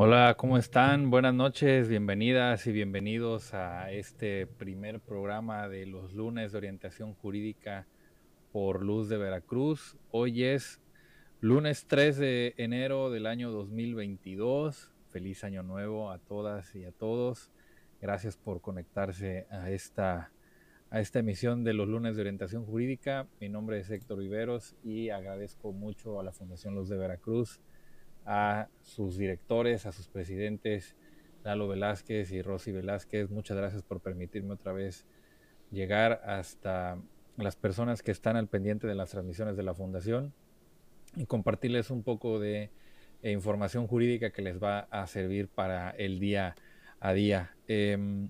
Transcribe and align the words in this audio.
Hola, 0.00 0.36
¿cómo 0.38 0.58
están? 0.58 1.10
Buenas 1.10 1.34
noches, 1.34 1.88
bienvenidas 1.88 2.68
y 2.68 2.72
bienvenidos 2.72 3.52
a 3.52 3.90
este 3.90 4.46
primer 4.46 5.00
programa 5.00 5.68
de 5.68 5.86
los 5.86 6.14
lunes 6.14 6.52
de 6.52 6.58
orientación 6.58 7.14
jurídica 7.14 7.84
por 8.52 8.84
Luz 8.84 9.08
de 9.08 9.16
Veracruz. 9.16 9.96
Hoy 10.12 10.44
es 10.44 10.80
lunes 11.40 11.86
3 11.88 12.16
de 12.16 12.54
enero 12.58 13.10
del 13.10 13.26
año 13.26 13.50
2022. 13.50 14.92
Feliz 15.10 15.42
año 15.42 15.64
nuevo 15.64 16.12
a 16.12 16.20
todas 16.20 16.76
y 16.76 16.84
a 16.84 16.92
todos. 16.92 17.50
Gracias 18.00 18.36
por 18.36 18.60
conectarse 18.60 19.48
a 19.50 19.68
esta, 19.72 20.30
a 20.90 21.00
esta 21.00 21.18
emisión 21.18 21.64
de 21.64 21.74
los 21.74 21.88
lunes 21.88 22.14
de 22.14 22.20
orientación 22.20 22.64
jurídica. 22.64 23.26
Mi 23.40 23.48
nombre 23.48 23.80
es 23.80 23.90
Héctor 23.90 24.20
Viveros 24.20 24.76
y 24.84 25.10
agradezco 25.10 25.72
mucho 25.72 26.20
a 26.20 26.22
la 26.22 26.30
Fundación 26.30 26.76
Luz 26.76 26.88
de 26.88 26.98
Veracruz 26.98 27.60
a 28.30 28.68
sus 28.82 29.16
directores, 29.16 29.86
a 29.86 29.92
sus 29.92 30.06
presidentes, 30.06 30.94
Lalo 31.44 31.66
Velázquez 31.66 32.30
y 32.30 32.42
Rosy 32.42 32.72
Velázquez. 32.72 33.30
Muchas 33.30 33.56
gracias 33.56 33.82
por 33.82 34.00
permitirme 34.00 34.52
otra 34.52 34.72
vez 34.72 35.06
llegar 35.70 36.20
hasta 36.24 36.98
las 37.38 37.56
personas 37.56 38.02
que 38.02 38.10
están 38.10 38.36
al 38.36 38.46
pendiente 38.46 38.86
de 38.86 38.94
las 38.94 39.10
transmisiones 39.10 39.56
de 39.56 39.62
la 39.62 39.72
Fundación 39.72 40.34
y 41.16 41.24
compartirles 41.24 41.90
un 41.90 42.02
poco 42.02 42.38
de 42.38 42.70
eh, 43.22 43.32
información 43.32 43.86
jurídica 43.86 44.30
que 44.30 44.42
les 44.42 44.62
va 44.62 44.80
a 44.90 45.06
servir 45.06 45.48
para 45.48 45.90
el 45.90 46.20
día 46.20 46.54
a 47.00 47.14
día. 47.14 47.56
Em, 47.66 48.28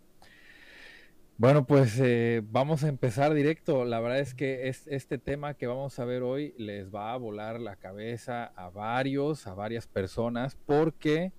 bueno, 1.39 1.65
pues 1.65 2.01
eh, 2.01 2.43
vamos 2.51 2.83
a 2.83 2.89
empezar 2.89 3.33
directo. 3.33 3.85
La 3.85 4.01
verdad 4.01 4.19
es 4.19 4.35
que 4.35 4.69
es, 4.69 4.89
este 4.89 5.19
tema 5.19 5.55
que 5.55 5.69
vamos 5.69 5.97
a 6.01 6.05
ver 6.05 6.25
hoy 6.25 6.53
les 6.59 6.93
va 6.93 7.13
a 7.13 7.17
volar 7.17 7.61
la 7.61 7.77
cabeza 7.77 8.47
a 8.57 8.71
varios, 8.71 9.47
a 9.47 9.55
varias 9.55 9.87
personas, 9.87 10.57
porque 10.67 11.33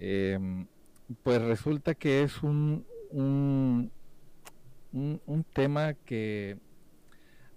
em, 0.00 0.66
pues 1.22 1.42
resulta 1.42 1.94
que 1.94 2.22
es 2.22 2.42
un, 2.42 2.86
un, 3.10 3.92
un, 4.92 5.44
tema 5.52 5.92
que 5.92 6.56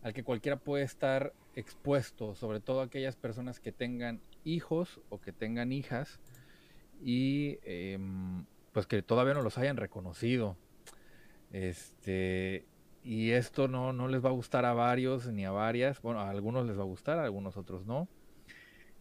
al 0.01 0.13
que 0.13 0.25
cualquiera 0.25 0.57
puede 0.57 0.83
estar 0.83 1.33
expuesto, 1.55 2.35
sobre 2.35 2.59
todo 2.59 2.81
aquellas 2.81 3.15
personas 3.15 3.61
que 3.61 3.71
tengan 3.71 4.19
hijos 4.43 4.99
o 5.07 5.21
que 5.21 5.31
tengan 5.31 5.71
hijas 5.71 6.19
y 7.01 7.59
em, 7.63 8.43
pues 8.73 8.87
que 8.87 9.01
todavía 9.01 9.33
no 9.33 9.41
los 9.41 9.57
hayan 9.57 9.77
reconocido 9.77 10.57
este, 11.51 12.65
y 13.03 13.31
esto 13.31 13.67
no, 13.67 13.93
no 13.93 14.07
les 14.07 14.23
va 14.23 14.29
a 14.29 14.33
gustar 14.33 14.65
a 14.65 14.73
varios 14.73 15.27
ni 15.27 15.45
a 15.45 15.51
varias. 15.51 16.01
Bueno, 16.01 16.19
a 16.19 16.29
algunos 16.29 16.65
les 16.65 16.77
va 16.77 16.81
a 16.81 16.85
gustar, 16.87 17.19
a 17.19 17.23
algunos 17.23 17.55
otros 17.55 17.85
no. 17.85 18.07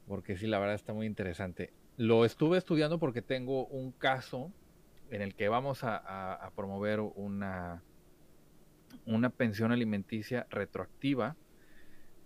Porque 0.07 0.37
sí, 0.37 0.47
la 0.47 0.59
verdad 0.59 0.77
está 0.77 0.93
muy 0.93 1.07
interesante. 1.07 1.73
Lo 1.97 2.25
estuve 2.25 2.59
estudiando 2.59 2.99
porque 2.99 3.23
tengo 3.23 3.67
un 3.67 3.91
caso 3.91 4.53
en 5.11 5.23
el 5.23 5.35
que 5.35 5.49
vamos 5.49 5.81
a, 5.83 6.53
promover 6.55 7.01
una, 7.01 7.83
una 9.07 9.31
pensión 9.31 9.73
alimenticia 9.73 10.47
retroactiva. 10.51 11.37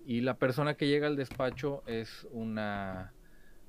Y 0.04 0.20
la 0.20 0.34
persona 0.34 0.74
que 0.74 0.88
llega 0.88 1.06
al 1.06 1.16
despacho 1.16 1.82
es 1.86 2.26
una, 2.30 3.14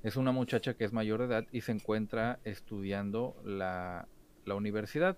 es 0.02 0.16
una 0.16 0.32
muchacha 0.32 0.74
que 0.74 0.84
es 0.84 0.92
mayor 0.92 1.20
de 1.20 1.26
edad 1.26 1.46
y 1.52 1.62
se 1.62 1.72
encuentra 1.72 2.40
estudiando 2.44 3.40
la, 3.44 4.08
la 4.44 4.54
universidad. 4.54 5.16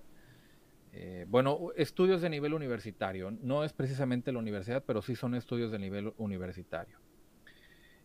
Eh, 0.96 1.26
bueno, 1.28 1.70
estudios 1.74 2.22
de 2.22 2.30
nivel 2.30 2.54
universitario. 2.54 3.32
No 3.32 3.64
es 3.64 3.72
precisamente 3.72 4.30
la 4.30 4.38
universidad, 4.38 4.84
pero 4.86 5.02
sí 5.02 5.16
son 5.16 5.34
estudios 5.34 5.72
de 5.72 5.80
nivel 5.80 6.14
universitario. 6.18 7.00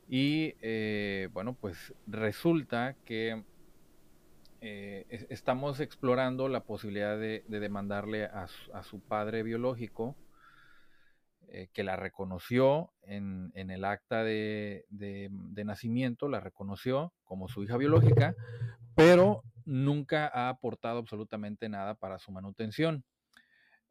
Y 0.07 0.55
eh, 0.59 1.29
bueno, 1.31 1.53
pues 1.53 1.93
resulta 2.07 2.95
que 3.05 3.43
eh, 4.61 5.05
estamos 5.29 5.79
explorando 5.79 6.49
la 6.49 6.63
posibilidad 6.63 7.15
de, 7.15 7.43
demandarle 7.47 8.25
a 8.25 8.47
su, 8.81 8.99
padre 9.01 9.43
biológico, 9.43 10.15
que 11.73 11.83
la 11.83 11.95
reconoció 11.95 12.91
en, 13.03 13.51
el 13.55 13.83
acta 13.83 14.23
de, 14.23 14.85
nacimiento, 15.63 16.27
la 16.27 16.39
reconoció 16.39 17.11
como 17.23 17.47
su 17.47 17.63
hija 17.63 17.77
biológica, 17.77 18.35
pero 18.95 19.43
nunca 19.69 20.27
ha 20.27 20.49
aportado 20.49 20.97
absolutamente 20.97 21.69
nada 21.69 21.95
para 21.95 22.17
su 22.17 22.31
manutención. 22.31 23.05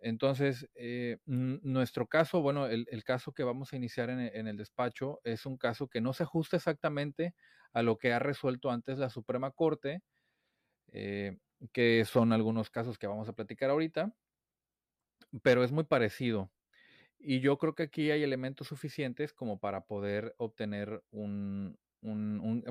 Entonces, 0.01 0.69
eh, 0.75 1.19
nuestro 1.27 2.07
caso, 2.07 2.41
bueno, 2.41 2.67
el, 2.67 3.05
caso 3.05 3.33
que 3.33 3.45
vamos 3.45 3.73
a 3.73 3.77
iniciar 3.77 4.11
en, 4.11 4.47
el 4.47 4.57
despacho 4.57 5.21
es 5.25 5.47
un 5.47 5.57
caso 5.57 5.89
que 5.89 6.01
no 6.01 6.13
se 6.13 6.25
ajusta 6.25 6.57
exactamente 6.57 7.35
a 7.73 7.83
lo 7.83 7.97
que 7.99 8.13
ha 8.13 8.19
resuelto 8.19 8.71
antes 8.71 8.99
la 8.99 9.11
Suprema 9.11 9.51
Corte, 9.51 10.03
eh, 10.93 11.39
que 11.73 12.05
son 12.05 12.33
algunos 12.33 12.71
casos 12.71 12.99
que 12.99 13.07
vamos 13.07 13.29
a 13.29 13.33
platicar 13.33 13.71
ahorita, 13.71 14.13
pero 15.43 15.65
es 15.65 15.73
muy 15.73 15.85
parecido. 15.85 16.51
Y 17.19 17.41
yo 17.41 17.59
creo 17.59 17.75
que 17.75 17.85
aquí 17.85 18.11
hay 18.11 18.23
elementos 18.23 18.69
suficientes 18.69 19.33
como 19.33 19.59
para 19.59 19.83
poder 19.87 20.35
obtener 20.39 21.03
un 21.11 21.77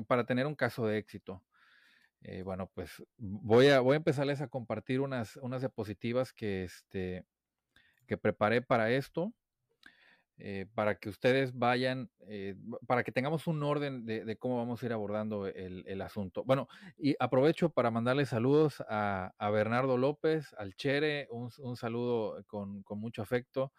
para 0.06 0.24
tener 0.24 0.46
un 0.46 0.54
caso 0.54 0.86
de 0.86 0.96
éxito. 0.96 1.42
Eh, 2.22 2.42
bueno, 2.42 2.70
pues 2.74 3.02
voy 3.16 3.68
a, 3.68 3.80
voy 3.80 3.94
a 3.94 3.98
empezarles 3.98 4.40
a 4.40 4.48
compartir 4.48 5.00
unas, 5.00 5.36
unas 5.36 5.60
diapositivas 5.60 6.32
que, 6.32 6.64
este, 6.64 7.24
que 8.06 8.16
preparé 8.16 8.60
para 8.60 8.90
esto, 8.90 9.32
eh, 10.38 10.66
para 10.74 10.96
que 10.96 11.08
ustedes 11.08 11.56
vayan, 11.56 12.10
eh, 12.28 12.56
para 12.86 13.02
que 13.04 13.12
tengamos 13.12 13.46
un 13.46 13.62
orden 13.62 14.04
de, 14.04 14.36
cómo 14.36 14.56
vamos 14.56 14.82
a 14.82 14.86
ir 14.86 14.92
abordando 14.92 15.46
el, 15.46 16.00
asunto. 16.00 16.44
Bueno, 16.44 16.68
y 16.96 17.16
aprovecho 17.18 17.70
para 17.70 17.90
mandarles 17.90 18.28
saludos 18.30 18.82
a, 18.88 19.32
Bernardo 19.52 19.96
López, 19.96 20.54
al 20.58 20.74
Chere, 20.74 21.28
un, 21.30 21.76
saludo 21.76 22.44
con, 22.46 22.82
con, 22.82 22.98
mucho 23.00 23.22
afecto. 23.22 23.72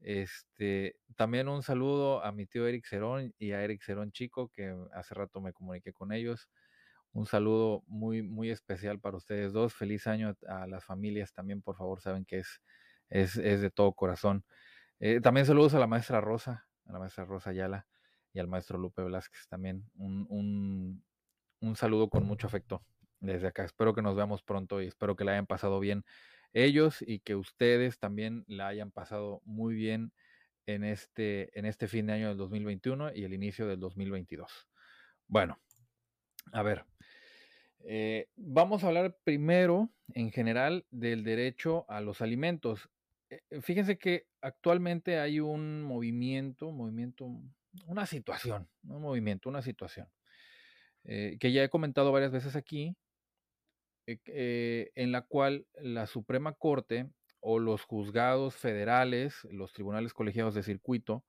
Este, 0.00 0.96
también 1.16 1.48
un 1.48 1.62
saludo 1.62 2.22
a 2.22 2.32
mi 2.32 2.44
tío 2.46 2.66
Eric 2.66 2.86
Cerón 2.86 3.32
y 3.38 3.52
a 3.52 3.62
Eric 3.62 3.82
Cerón 3.82 4.12
Chico, 4.12 4.48
que 4.48 4.74
hace 4.92 5.14
rato 5.14 5.40
me 5.40 5.52
comuniqué 5.54 5.92
con 5.92 6.12
ellos 6.12 6.48
un 7.14 7.26
saludo 7.26 7.84
muy, 7.86 8.22
muy 8.22 8.50
especial 8.50 8.98
para 8.98 9.16
ustedes 9.16 9.52
dos. 9.52 9.72
Feliz 9.72 10.08
año 10.08 10.34
a 10.48 10.66
las 10.66 10.84
familias 10.84 11.32
también, 11.32 11.62
por 11.62 11.76
favor, 11.76 12.00
saben 12.00 12.24
que 12.24 12.40
es, 12.40 12.60
es, 13.08 13.34
de 13.34 13.70
todo 13.70 13.92
corazón. 13.92 14.44
Eh, 14.98 15.20
también 15.20 15.46
saludos 15.46 15.74
a 15.74 15.78
la 15.78 15.86
maestra 15.86 16.20
Rosa, 16.20 16.66
a 16.86 16.92
la 16.92 16.98
maestra 16.98 17.24
Rosa 17.24 17.50
Ayala 17.50 17.86
y 18.32 18.40
al 18.40 18.48
maestro 18.48 18.78
Lupe 18.78 19.00
Velázquez 19.00 19.46
también. 19.48 19.88
Un, 19.94 21.04
un, 21.60 21.76
saludo 21.76 22.10
con 22.10 22.24
mucho 22.24 22.48
afecto 22.48 22.84
desde 23.20 23.46
acá. 23.46 23.64
Espero 23.64 23.94
que 23.94 24.02
nos 24.02 24.16
veamos 24.16 24.42
pronto 24.42 24.82
y 24.82 24.88
espero 24.88 25.14
que 25.14 25.24
la 25.24 25.32
hayan 25.32 25.46
pasado 25.46 25.78
bien 25.78 26.04
ellos 26.52 27.00
y 27.00 27.20
que 27.20 27.36
ustedes 27.36 28.00
también 28.00 28.44
la 28.48 28.66
hayan 28.66 28.90
pasado 28.90 29.40
muy 29.44 29.74
bien 29.74 30.12
en 30.66 30.82
este, 30.82 31.56
en 31.58 31.64
este 31.64 31.86
fin 31.86 32.06
de 32.06 32.14
año 32.14 32.28
del 32.28 32.38
2021 32.38 33.14
y 33.14 33.22
el 33.22 33.34
inicio 33.34 33.68
del 33.68 33.78
2022. 33.78 34.68
Bueno, 35.28 35.58
a 36.52 36.62
ver, 36.62 36.84
eh, 37.86 38.28
vamos 38.36 38.82
a 38.82 38.88
hablar 38.88 39.18
primero, 39.24 39.90
en 40.14 40.30
general, 40.30 40.86
del 40.90 41.22
derecho 41.22 41.84
a 41.88 42.00
los 42.00 42.22
alimentos. 42.22 42.88
Eh, 43.28 43.42
eh, 43.50 43.60
fíjense 43.60 43.98
que 43.98 44.26
actualmente 44.40 45.18
hay 45.18 45.40
un 45.40 45.82
movimiento, 45.82 46.70
movimiento, 46.72 47.28
una 47.86 48.06
situación, 48.06 48.68
un 48.84 49.02
movimiento, 49.02 49.48
una 49.48 49.62
situación, 49.62 50.08
que 51.04 51.52
ya 51.52 51.62
he 51.62 51.68
comentado 51.68 52.12
varias 52.12 52.32
veces 52.32 52.56
aquí, 52.56 52.96
en 54.06 55.12
la 55.12 55.22
cual 55.22 55.66
la 55.74 56.06
Suprema 56.06 56.54
Corte 56.54 57.10
o 57.40 57.58
los 57.58 57.82
juzgados 57.82 58.54
federales, 58.54 59.46
los 59.50 59.74
tribunales 59.74 60.14
colegiados 60.14 60.54
de 60.54 60.62
circuito, 60.62 61.24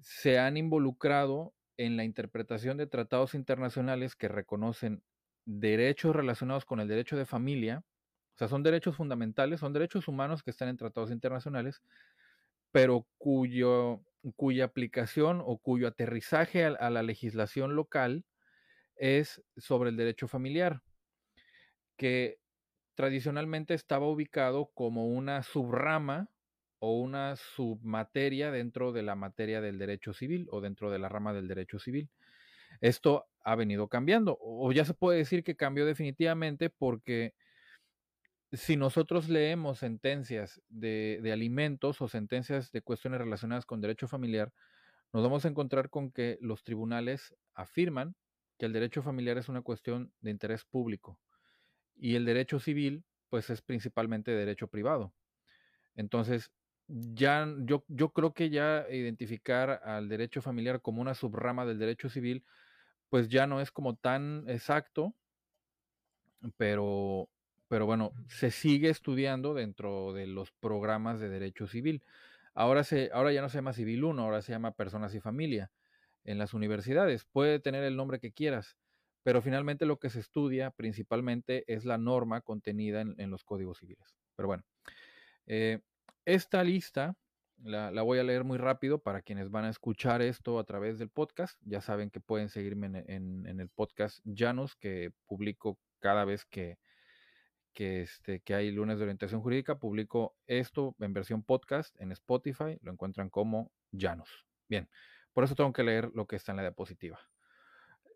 se 0.00 0.38
han 0.38 0.56
involucrado 0.56 1.54
en 1.76 1.96
la 1.96 2.04
interpretación 2.04 2.76
de 2.76 2.88
tratados 2.88 3.34
internacionales 3.34 4.16
que 4.16 4.28
reconocen 4.28 5.02
derechos 5.44 6.14
relacionados 6.14 6.64
con 6.64 6.80
el 6.80 6.88
derecho 6.88 7.16
de 7.16 7.26
familia, 7.26 7.84
o 8.34 8.38
sea, 8.38 8.48
son 8.48 8.62
derechos 8.62 8.96
fundamentales, 8.96 9.60
son 9.60 9.72
derechos 9.72 10.08
humanos 10.08 10.42
que 10.42 10.50
están 10.50 10.68
en 10.68 10.76
tratados 10.76 11.10
internacionales, 11.10 11.82
pero 12.70 13.06
cuyo, 13.18 14.02
cuya 14.36 14.64
aplicación 14.64 15.42
o 15.44 15.58
cuyo 15.58 15.86
aterrizaje 15.86 16.64
a, 16.64 16.90
la 16.90 17.02
legislación 17.02 17.76
local 17.76 18.24
es 18.96 19.42
sobre 19.56 19.90
el 19.90 19.96
derecho 19.96 20.28
familiar, 20.28 20.82
que 21.96 22.38
tradicionalmente 22.94 23.74
estaba 23.74 24.06
ubicado 24.06 24.70
como 24.74 25.06
una 25.08 25.42
subrama 25.42 26.30
o 26.78 26.98
una 27.00 27.36
submateria 27.36 28.50
dentro 28.50 28.92
de 28.92 29.02
la 29.02 29.14
materia 29.14 29.60
del 29.60 29.78
derecho 29.78 30.12
civil 30.12 30.48
o 30.50 30.60
dentro 30.60 30.90
de 30.90 30.98
la 30.98 31.08
rama 31.08 31.32
del 31.32 31.48
derecho 31.48 31.78
civil. 31.78 32.10
Esto 32.80 33.28
ha 33.44 33.54
venido 33.54 33.88
cambiando, 33.88 34.38
o 34.40 34.72
ya 34.72 34.84
se 34.84 34.94
puede 34.94 35.18
decir 35.18 35.42
que 35.44 35.56
cambió 35.56 35.86
definitivamente 35.86 36.70
porque 36.70 37.34
si 38.52 38.76
nosotros 38.76 39.28
leemos 39.28 39.78
sentencias 39.78 40.60
de, 40.68 41.20
alimentos 41.32 42.02
o 42.02 42.08
sentencias 42.08 42.70
de 42.70 42.82
cuestiones 42.82 43.20
relacionadas 43.20 43.64
con 43.64 43.80
derecho 43.80 44.08
familiar, 44.08 44.52
nos 45.12 45.22
vamos 45.22 45.44
a 45.44 45.48
encontrar 45.48 45.90
con 45.90 46.10
que 46.10 46.38
los 46.40 46.62
tribunales 46.62 47.34
afirman 47.54 48.14
que 48.58 48.66
el 48.66 48.72
derecho 48.72 49.02
familiar 49.02 49.38
es 49.38 49.48
una 49.48 49.62
cuestión 49.62 50.12
de 50.20 50.30
interés 50.30 50.64
público 50.64 51.18
y 51.96 52.14
el 52.14 52.24
derecho 52.24 52.58
civil, 52.58 53.04
pues 53.28 53.48
es 53.50 53.62
principalmente 53.62 54.30
derecho 54.30 54.68
privado. 54.68 55.14
Entonces, 55.94 56.50
ya 56.88 57.46
yo, 57.60 57.84
yo 57.88 58.10
creo 58.10 58.34
que 58.34 58.50
ya 58.50 58.86
identificar 58.90 59.80
al 59.84 60.08
derecho 60.08 60.42
familiar 60.42 60.82
como 60.82 61.00
una 61.00 61.14
subrama 61.14 61.64
del 61.64 61.78
derecho 61.78 62.08
civil, 62.08 62.44
pues 63.12 63.28
ya 63.28 63.46
no 63.46 63.60
es 63.60 63.70
como 63.70 63.94
tan 63.94 64.48
exacto, 64.48 65.14
pero, 66.56 67.28
pero 67.68 67.84
bueno, 67.84 68.14
se 68.28 68.50
sigue 68.50 68.88
estudiando 68.88 69.52
dentro 69.52 70.14
de 70.14 70.26
los 70.26 70.50
programas 70.50 71.20
de 71.20 71.28
derecho 71.28 71.66
civil. 71.66 72.02
Ahora, 72.54 72.84
se, 72.84 73.10
ahora 73.12 73.30
ya 73.30 73.42
no 73.42 73.50
se 73.50 73.58
llama 73.58 73.74
Civil 73.74 74.02
1, 74.02 74.22
ahora 74.22 74.40
se 74.40 74.52
llama 74.52 74.72
Personas 74.72 75.14
y 75.14 75.20
Familia 75.20 75.70
en 76.24 76.38
las 76.38 76.54
universidades. 76.54 77.26
Puede 77.26 77.60
tener 77.60 77.84
el 77.84 77.96
nombre 77.96 78.18
que 78.18 78.32
quieras, 78.32 78.78
pero 79.22 79.42
finalmente 79.42 79.84
lo 79.84 79.98
que 79.98 80.08
se 80.08 80.20
estudia 80.20 80.70
principalmente 80.70 81.64
es 81.66 81.84
la 81.84 81.98
norma 81.98 82.40
contenida 82.40 83.02
en, 83.02 83.30
los 83.30 83.44
códigos 83.44 83.76
civiles. 83.76 84.16
Pero 84.36 84.46
bueno, 84.46 84.64
eh, 85.44 85.80
esta 86.24 86.64
lista 86.64 87.14
la, 87.64 88.02
voy 88.02 88.18
a 88.18 88.24
leer 88.24 88.44
muy 88.44 88.58
rápido 88.58 88.98
para 88.98 89.22
quienes 89.22 89.50
van 89.50 89.64
a 89.64 89.70
escuchar 89.70 90.22
esto 90.22 90.58
a 90.58 90.64
través 90.64 90.98
del 90.98 91.10
podcast. 91.10 91.58
Ya 91.64 91.80
saben 91.80 92.10
que 92.10 92.20
pueden 92.20 92.48
seguirme 92.48 93.04
en, 93.06 93.46
el 93.46 93.68
podcast 93.68 94.20
Llanos, 94.24 94.76
que 94.76 95.12
publico 95.26 95.78
cada 96.00 96.24
vez 96.24 96.44
que, 96.44 96.78
que, 97.72 98.02
este, 98.02 98.40
que 98.40 98.54
hay 98.54 98.70
lunes 98.70 98.98
de 98.98 99.04
orientación 99.04 99.40
jurídica, 99.40 99.78
publico 99.78 100.34
esto 100.46 100.96
en 100.98 101.12
versión 101.12 101.42
podcast 101.42 101.94
en 102.00 102.12
Spotify, 102.12 102.78
lo 102.82 102.92
encuentran 102.92 103.30
como 103.30 103.70
Llanos. 103.92 104.46
Bien, 104.68 104.88
por 105.32 105.44
eso 105.44 105.54
tengo 105.54 105.72
que 105.72 105.84
leer 105.84 106.10
lo 106.14 106.26
que 106.26 106.36
está 106.36 106.52
en 106.52 106.56
la 106.56 106.62
diapositiva. 106.62 107.20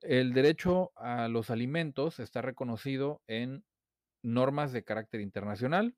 El 0.03 0.35
derecho 0.35 0.93
a 0.97 1.29
los 1.29 1.51
alimentos 1.51 2.21
está 2.21 2.43
reconocido 2.43 3.23
en 3.27 3.65
normas 4.23 4.73
de 4.73 4.85
carácter 4.85 5.21
internacional 5.21 5.95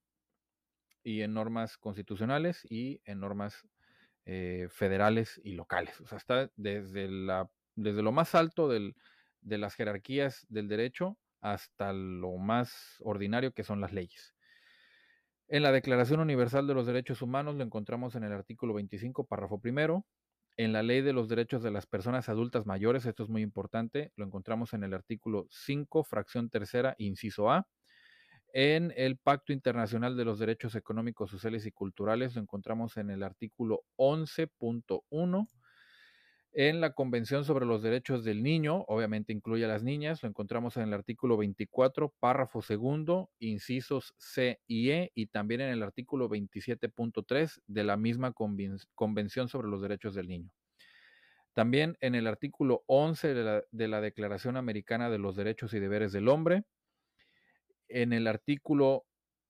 y 1.08 1.22
en 1.22 1.32
normas 1.32 1.78
constitucionales 1.78 2.66
y 2.68 3.00
en 3.06 3.20
normas 3.20 3.66
eh, 4.26 4.68
federales 4.70 5.40
y 5.42 5.52
locales. 5.52 5.98
O 6.02 6.06
sea, 6.06 6.18
está 6.18 6.50
desde, 6.56 7.08
la, 7.08 7.50
desde 7.76 8.02
lo 8.02 8.12
más 8.12 8.34
alto 8.34 8.68
del, 8.68 8.94
de 9.40 9.56
las 9.56 9.74
jerarquías 9.74 10.44
del 10.50 10.68
derecho 10.68 11.16
hasta 11.40 11.94
lo 11.94 12.36
más 12.36 12.98
ordinario 13.00 13.52
que 13.52 13.64
son 13.64 13.80
las 13.80 13.94
leyes. 13.94 14.34
En 15.46 15.62
la 15.62 15.72
Declaración 15.72 16.20
Universal 16.20 16.66
de 16.66 16.74
los 16.74 16.86
Derechos 16.86 17.22
Humanos 17.22 17.54
lo 17.54 17.64
encontramos 17.64 18.14
en 18.14 18.24
el 18.24 18.32
artículo 18.32 18.74
25, 18.74 19.24
párrafo 19.26 19.58
primero. 19.62 20.04
En 20.58 20.74
la 20.74 20.82
Ley 20.82 21.00
de 21.00 21.14
los 21.14 21.30
Derechos 21.30 21.62
de 21.62 21.70
las 21.70 21.86
Personas 21.86 22.28
Adultas 22.28 22.66
Mayores, 22.66 23.06
esto 23.06 23.22
es 23.22 23.30
muy 23.30 23.40
importante, 23.40 24.12
lo 24.16 24.26
encontramos 24.26 24.74
en 24.74 24.84
el 24.84 24.92
artículo 24.92 25.46
5, 25.48 26.04
fracción 26.04 26.50
tercera, 26.50 26.96
inciso 26.98 27.50
A. 27.50 27.66
En 28.52 28.92
el 28.96 29.18
Pacto 29.18 29.52
Internacional 29.52 30.16
de 30.16 30.24
los 30.24 30.38
Derechos 30.38 30.74
Económicos, 30.74 31.30
Sociales 31.30 31.66
y 31.66 31.72
Culturales 31.72 32.34
lo 32.34 32.40
encontramos 32.40 32.96
en 32.96 33.10
el 33.10 33.22
artículo 33.22 33.82
11.1 33.96 35.46
en 36.52 36.80
la 36.80 36.92
Convención 36.92 37.44
sobre 37.44 37.66
los 37.66 37.82
Derechos 37.82 38.24
del 38.24 38.42
Niño, 38.42 38.84
obviamente 38.88 39.32
incluye 39.32 39.64
a 39.64 39.68
las 39.68 39.84
niñas, 39.84 40.22
lo 40.22 40.28
encontramos 40.28 40.76
en 40.76 40.84
el 40.84 40.94
artículo 40.94 41.36
24, 41.36 42.14
párrafo 42.18 42.62
segundo, 42.62 43.30
incisos 43.38 44.14
C 44.18 44.58
y 44.66 44.90
E, 44.90 45.12
y 45.14 45.26
también 45.26 45.60
en 45.60 45.68
el 45.68 45.82
artículo 45.82 46.28
27.3 46.28 47.60
de 47.66 47.84
la 47.84 47.96
misma 47.96 48.32
Convención 48.32 49.48
sobre 49.48 49.68
los 49.68 49.82
Derechos 49.82 50.14
del 50.14 50.28
Niño. 50.28 50.50
También 51.52 51.96
en 52.00 52.14
el 52.14 52.26
artículo 52.26 52.82
11 52.86 53.34
de 53.34 53.44
la, 53.44 53.62
de 53.70 53.88
la 53.88 54.00
Declaración 54.00 54.56
Americana 54.56 55.10
de 55.10 55.18
los 55.18 55.36
Derechos 55.36 55.74
y 55.74 55.80
Deberes 55.80 56.12
del 56.12 56.28
Hombre, 56.28 56.64
en 57.88 58.12
el 58.12 58.26
artículo 58.26 59.04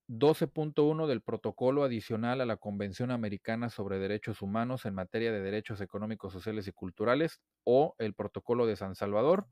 12.1 0.08 1.06
del 1.06 1.20
protocolo 1.20 1.84
adicional 1.84 2.40
a 2.40 2.46
la 2.46 2.56
Convención 2.56 3.10
Americana 3.10 3.68
sobre 3.68 3.98
Derechos 3.98 4.40
Humanos 4.40 4.86
en 4.86 4.94
materia 4.94 5.30
de 5.30 5.42
derechos 5.42 5.82
económicos, 5.82 6.32
sociales 6.32 6.66
y 6.66 6.72
culturales 6.72 7.40
o 7.64 7.94
el 7.98 8.14
protocolo 8.14 8.66
de 8.66 8.76
San 8.76 8.94
Salvador. 8.94 9.46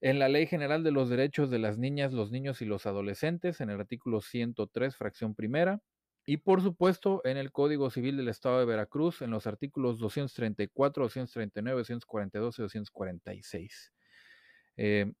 En 0.00 0.18
la 0.18 0.28
Ley 0.28 0.46
General 0.46 0.82
de 0.82 0.90
los 0.90 1.10
Derechos 1.10 1.50
de 1.50 1.58
las 1.58 1.78
Niñas, 1.78 2.12
los 2.12 2.32
Niños 2.32 2.62
y 2.62 2.64
los 2.64 2.86
Adolescentes, 2.86 3.60
en 3.60 3.70
el 3.70 3.78
artículo 3.78 4.20
103, 4.20 4.96
fracción 4.96 5.34
primera. 5.34 5.80
Y 6.24 6.38
por 6.38 6.62
supuesto, 6.62 7.20
en 7.24 7.36
el 7.36 7.52
Código 7.52 7.90
Civil 7.90 8.16
del 8.16 8.28
Estado 8.28 8.58
de 8.58 8.64
Veracruz, 8.64 9.22
en 9.22 9.30
los 9.30 9.46
artículos 9.46 9.98
234, 9.98 11.04
239, 11.04 11.78
242 11.78 12.58
y 12.58 12.62
246. 12.62 13.92
Eh, 14.78 15.12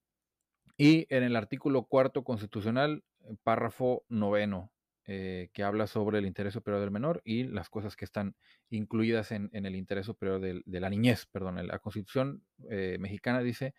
y 0.82 1.06
en 1.10 1.22
el 1.22 1.36
artículo 1.36 1.84
cuarto 1.84 2.24
constitucional, 2.24 3.04
eh, 3.20 3.36
párrafo 3.44 4.04
noveno, 4.08 4.72
eh, 5.06 5.48
que 5.52 5.62
habla 5.62 5.86
sobre 5.86 6.18
el 6.18 6.26
interés 6.26 6.54
superior 6.54 6.80
del 6.80 6.90
menor 6.90 7.22
y 7.24 7.44
las 7.44 7.70
cosas 7.70 7.94
que 7.94 8.04
están 8.04 8.34
incluidas 8.68 9.30
en, 9.30 9.48
el 9.52 9.76
interés 9.76 10.06
superior 10.06 10.40
de 10.40 10.80
la 10.80 10.90
niñez. 10.90 11.26
Perdón, 11.26 11.64
la 11.64 11.78
Constitución 11.78 12.42
eh, 12.68 12.96
mexicana 12.98 13.42
dice 13.42 13.74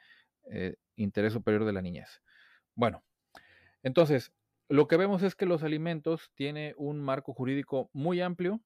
interés 0.95 1.33
superior 1.33 1.65
de 1.65 1.73
la 1.73 1.81
niñez. 1.81 2.21
Bueno, 2.73 3.03
entonces, 3.81 4.31
lo 4.69 4.87
que 4.87 4.95
vemos 4.95 5.23
es 5.23 5.35
que 5.35 5.45
los 5.45 5.61
alimentos 5.61 6.31
tiene 6.35 6.73
un 6.77 7.01
marco 7.01 7.33
jurídico 7.33 7.89
muy 7.91 8.21
amplio 8.21 8.61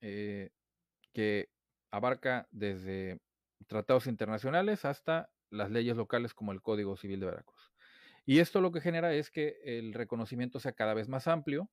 que 0.00 1.50
abarca 1.90 2.48
desde 2.50 3.20
tratados 3.66 4.06
internacionales 4.06 4.86
hasta 4.86 5.28
las 5.50 5.70
leyes 5.70 5.96
locales 5.96 6.34
como 6.34 6.52
el 6.52 6.62
Código 6.62 6.96
Civil 6.96 7.20
de 7.20 7.26
Veracruz. 7.26 7.55
Y 8.26 8.40
esto 8.40 8.60
lo 8.60 8.72
que 8.72 8.80
genera 8.80 9.14
es 9.14 9.30
que 9.30 9.60
el 9.64 9.94
reconocimiento 9.94 10.60
sea 10.60 10.72
cada 10.72 10.94
vez 10.94 11.08
más 11.08 11.28
amplio 11.28 11.70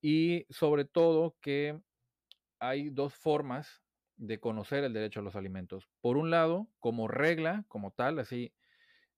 y 0.00 0.46
sobre 0.48 0.86
todo 0.86 1.36
que 1.40 1.78
hay 2.58 2.90
dos 2.90 3.14
formas 3.14 3.82
de 4.16 4.40
conocer 4.40 4.84
el 4.84 4.92
derecho 4.92 5.20
a 5.20 5.22
los 5.22 5.36
alimentos. 5.36 5.88
Por 6.00 6.16
un 6.16 6.30
lado, 6.30 6.68
como 6.78 7.08
regla, 7.08 7.64
como 7.68 7.92
tal, 7.92 8.18
así, 8.18 8.54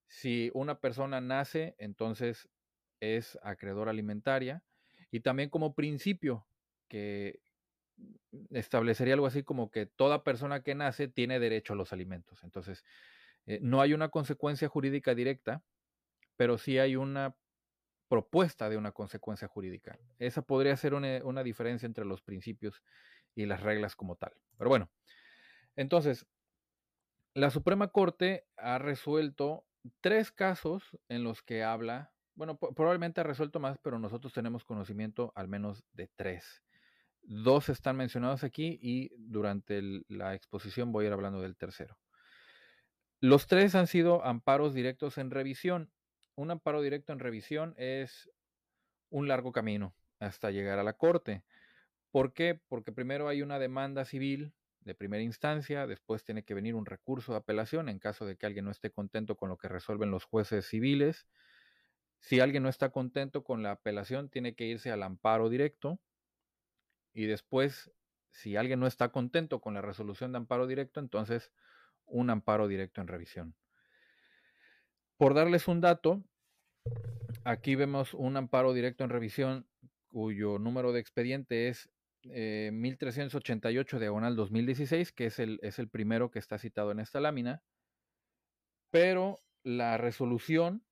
si 0.07 0.51
una 0.53 0.79
persona 0.79 1.21
nace, 1.21 1.75
entonces 1.77 2.49
es 2.99 3.37
acreedora 3.43 3.91
alimentaria, 3.91 4.63
y 5.11 5.19
también 5.19 5.49
como 5.49 5.75
principio, 5.75 6.47
que 6.87 7.41
establecería 8.51 9.13
algo 9.13 9.27
así 9.27 9.43
como 9.43 9.71
que 9.71 9.85
toda 9.85 10.23
persona 10.23 10.63
que 10.63 10.75
nace 10.75 11.07
tiene 11.07 11.39
derecho 11.39 11.73
a 11.73 11.75
los 11.75 11.93
alimentos. 11.93 12.43
Entonces, 12.43 12.83
eh, 13.45 13.59
no 13.61 13.81
hay 13.81 13.93
una 13.93 14.09
consecuencia 14.09 14.67
jurídica 14.67 15.13
directa, 15.15 15.63
pero 16.35 16.57
sí 16.57 16.79
hay 16.79 16.95
una 16.95 17.35
propuesta 18.07 18.69
de 18.69 18.77
una 18.77 18.91
consecuencia 18.91 19.47
jurídica. 19.47 19.97
Esa 20.19 20.43
podría 20.43 20.77
ser 20.77 20.93
una, 20.93 21.43
diferencia 21.43 21.87
entre 21.87 22.05
los 22.05 22.21
principios 22.21 22.83
y 23.33 23.47
las 23.47 23.61
reglas 23.61 23.95
como 23.95 24.15
tal. 24.15 24.33
Pero 24.57 24.69
bueno, 24.69 24.91
entonces, 25.75 26.27
la 27.33 27.49
Suprema 27.49 27.87
Corte 27.87 28.45
ha 28.57 28.77
resuelto 28.77 29.65
tres 29.99 30.31
casos 30.31 30.83
en 31.09 31.23
los 31.23 31.41
que 31.41 31.63
habla, 31.63 32.13
bueno, 32.35 32.57
probablemente 32.57 33.21
ha 33.21 33.23
resuelto 33.23 33.59
más, 33.59 33.79
pero 33.79 33.97
nosotros 33.97 34.31
tenemos 34.31 34.63
conocimiento 34.63 35.33
al 35.35 35.47
menos 35.47 35.83
de 35.93 36.07
tres. 36.15 36.63
Dos 37.23 37.69
están 37.69 37.95
mencionados 37.95 38.43
aquí 38.43 38.77
y 38.79 39.09
durante 39.17 39.81
la 40.07 40.35
exposición 40.35 40.91
voy 40.91 41.05
a 41.05 41.07
ir 41.07 41.13
hablando 41.13 41.41
del 41.41 41.57
tercero. 41.57 41.97
Los 43.19 43.47
tres 43.47 43.73
han 43.73 43.87
sido 43.87 44.23
amparos 44.23 44.73
directos 44.73 45.17
en 45.17 45.31
revisión 45.31 45.89
un 46.35 46.51
amparo 46.51 46.81
directo 46.81 47.13
en 47.13 47.19
revisión 47.19 47.73
es 47.77 48.29
un 49.09 49.27
largo 49.27 49.51
camino 49.51 49.95
hasta 50.19 50.51
llegar 50.51 50.79
a 50.79 50.83
la 50.83 50.93
corte. 50.93 51.43
¿Por 52.11 52.33
qué? 52.33 52.59
Porque 52.67 52.91
primero 52.91 53.27
hay 53.27 53.41
una 53.41 53.59
demanda 53.59 54.05
civil 54.05 54.53
de 54.81 54.95
primera 54.95 55.23
instancia, 55.23 55.87
después 55.87 56.23
tiene 56.23 56.43
que 56.43 56.53
venir 56.53 56.75
un 56.75 56.85
recurso 56.85 57.31
de 57.31 57.39
apelación 57.39 57.89
en 57.89 57.99
caso 57.99 58.25
de 58.25 58.35
que 58.35 58.45
alguien 58.45 58.65
no 58.65 58.71
esté 58.71 58.91
contento 58.91 59.35
con 59.37 59.49
lo 59.49 59.57
que 59.57 59.67
resuelven 59.67 60.11
los 60.11 60.25
jueces 60.25 60.65
civiles. 60.65 61.27
Si 62.19 62.39
alguien 62.39 62.63
no 62.63 62.69
está 62.69 62.89
contento 62.89 63.43
con 63.43 63.63
la 63.63 63.71
apelación, 63.71 64.29
tiene 64.29 64.55
que 64.55 64.65
irse 64.65 64.91
al 64.91 65.03
amparo 65.03 65.49
directo. 65.49 65.99
Y 67.13 67.25
después, 67.25 67.91
si 68.31 68.55
alguien 68.55 68.79
no 68.79 68.87
está 68.87 69.09
contento 69.09 69.61
con 69.61 69.73
la 69.73 69.81
resolución 69.81 70.31
de 70.31 70.37
amparo 70.37 70.67
directo, 70.67 70.99
entonces 70.99 71.51
un 72.05 72.29
amparo 72.29 72.67
directo 72.67 73.01
en 73.01 73.07
revisión. 73.07 73.55
Por 75.23 75.35
darles 75.35 75.69
un 75.69 75.79
dato, 75.79 76.21
aquí 77.45 77.75
vemos 77.75 78.13
un 78.13 78.35
amparo 78.35 78.73
directo 78.73 79.05
en 79.05 79.09
revisión 79.09 79.65
cuyo 80.11 80.59
número 80.59 80.91
de 80.91 80.99
expediente 80.99 81.69
es 81.69 81.89
1388 82.25 83.95
eh, 83.95 83.99
diagonal 84.01 84.35
2016, 84.35 85.13
que 85.13 85.27
es 85.27 85.39
el, 85.39 85.61
es 85.63 85.79
el 85.79 85.87
primero 85.87 86.29
que 86.29 86.39
está 86.39 86.57
citado 86.57 86.91
en 86.91 86.99
esta 86.99 87.21
lámina, 87.21 87.63
pero 88.91 89.37
la 89.63 89.97
resolución 89.97 90.83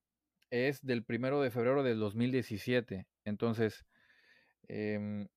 es 0.50 0.82
del 0.82 1.04
primero 1.04 1.42
de 1.42 1.52
febrero 1.52 1.84
del 1.84 2.00
2017. 2.00 3.08
Entonces, 3.26 3.86
em, 4.70 5.28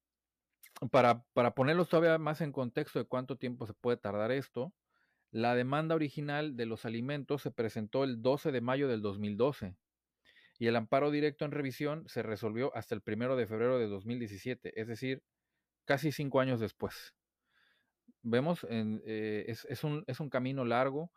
para, 0.93 1.25
para 1.33 1.57
ponerlos 1.57 1.89
todavía 1.89 2.17
más 2.19 2.41
en 2.43 2.53
contexto 2.53 3.01
de 3.01 3.07
cuánto 3.07 3.39
tiempo 3.39 3.67
se 3.67 3.75
puede 3.75 3.97
tardar 3.97 4.31
esto, 4.31 4.73
La 5.35 5.57
demanda 5.57 5.97
original 5.97 6.55
de 6.55 6.65
los 6.65 6.85
alimentos 6.85 7.43
se 7.43 7.51
presentó 7.51 8.05
el 8.05 8.23
12 8.23 8.53
de 8.53 8.61
mayo 8.61 8.87
del 8.87 9.03
2012 9.03 9.75
y 10.61 10.69
el 10.69 10.77
amparo 10.77 11.11
directo 11.11 11.45
en 11.45 11.51
revisión 11.51 12.05
se 12.07 12.23
resolvió 12.23 12.71
hasta 12.77 12.95
el 12.95 13.03
1 13.05 13.35
de 13.35 13.49
febrero 13.49 13.81
de 13.81 13.89
2017, 13.89 14.81
es 14.81 14.87
decir, 14.87 15.25
casi 15.87 16.13
cinco 16.13 16.39
años 16.39 16.61
después. 16.61 17.17
Vemos, 18.23 18.65
eh, 18.71 19.45
es, 19.49 19.83
un, 19.83 20.05
es 20.07 20.21
un 20.21 20.31
camino 20.31 20.65
largo 20.65 21.11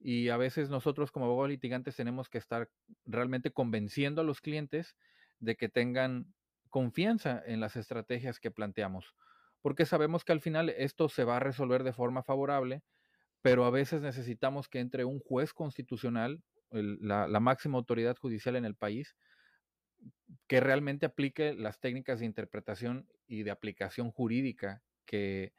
y 0.00 0.30
a 0.30 0.36
veces 0.36 0.68
nosotros 0.68 1.12
como 1.12 1.26
abogados 1.26 1.50
litigantes 1.50 1.94
tenemos 1.94 2.28
que 2.28 2.38
estar 2.38 2.68
realmente 3.04 3.52
convenciendo 3.52 4.22
a 4.22 4.24
los 4.24 4.40
clientes 4.40 4.96
de 5.38 5.54
que 5.54 5.68
tengan 5.68 6.34
confianza 6.70 7.40
en 7.46 7.60
las 7.60 7.76
estrategias 7.76 8.40
que 8.40 8.50
planteamos, 8.50 9.14
porque 9.60 9.86
sabemos 9.86 10.24
que 10.24 10.32
al 10.32 10.40
final 10.40 10.70
esto 10.70 11.08
se 11.08 11.22
va 11.22 11.36
a 11.36 11.40
resolver 11.40 11.84
de 11.84 11.92
forma 11.92 12.24
favorable, 12.24 12.82
pero 13.42 13.64
a 13.64 13.70
veces 13.70 14.02
necesitamos 14.02 14.68
que 14.68 14.80
entre 14.80 15.04
un 15.04 15.20
juez 15.20 15.52
constitucional 15.52 16.42
la, 16.70 17.40
máxima 17.40 17.78
autoridad 17.78 18.16
judicial 18.16 18.56
en 18.56 18.64
el 18.64 18.74
país 18.74 19.16
que 20.46 20.60
realmente 20.60 21.06
aplique 21.06 21.54
las 21.54 21.80
técnicas 21.80 22.20
de 22.20 22.26
interpretación 22.26 23.08
y 23.26 23.42
de 23.42 23.50
aplicación 23.50 24.10
jurídica 24.10 24.82
que, 25.04 25.52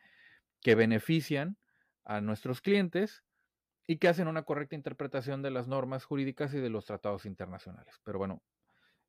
que 0.61 0.75
benefician 0.75 1.57
a 2.03 2.21
nuestros 2.21 2.61
clientes 2.61 3.23
y 3.87 3.97
que 3.97 4.07
hacen 4.07 4.27
una 4.27 4.43
correcta 4.43 4.75
interpretación 4.75 5.41
de 5.41 5.51
las 5.51 5.67
normas 5.67 6.05
jurídicas 6.05 6.53
y 6.53 6.59
de 6.59 6.69
los 6.69 6.85
tratados 6.85 7.25
internacionales. 7.25 7.99
Pero 8.03 8.19
bueno, 8.19 8.41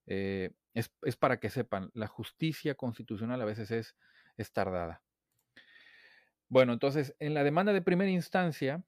eh, 0.06 0.50
es, 0.74 0.92
es, 1.02 1.16
para 1.16 1.38
que 1.38 1.50
sepan, 1.50 1.90
la 1.94 2.08
justicia 2.08 2.74
constitucional 2.74 3.40
a 3.40 3.46
veces 3.46 3.70
es, 3.70 3.96
es 4.36 4.52
tardada. 4.52 5.02
Bueno, 6.52 6.74
entonces, 6.74 7.16
en 7.18 7.32
la 7.32 7.44
demanda 7.44 7.72
de 7.72 7.80
primera 7.80 8.10
instancia, 8.10 8.84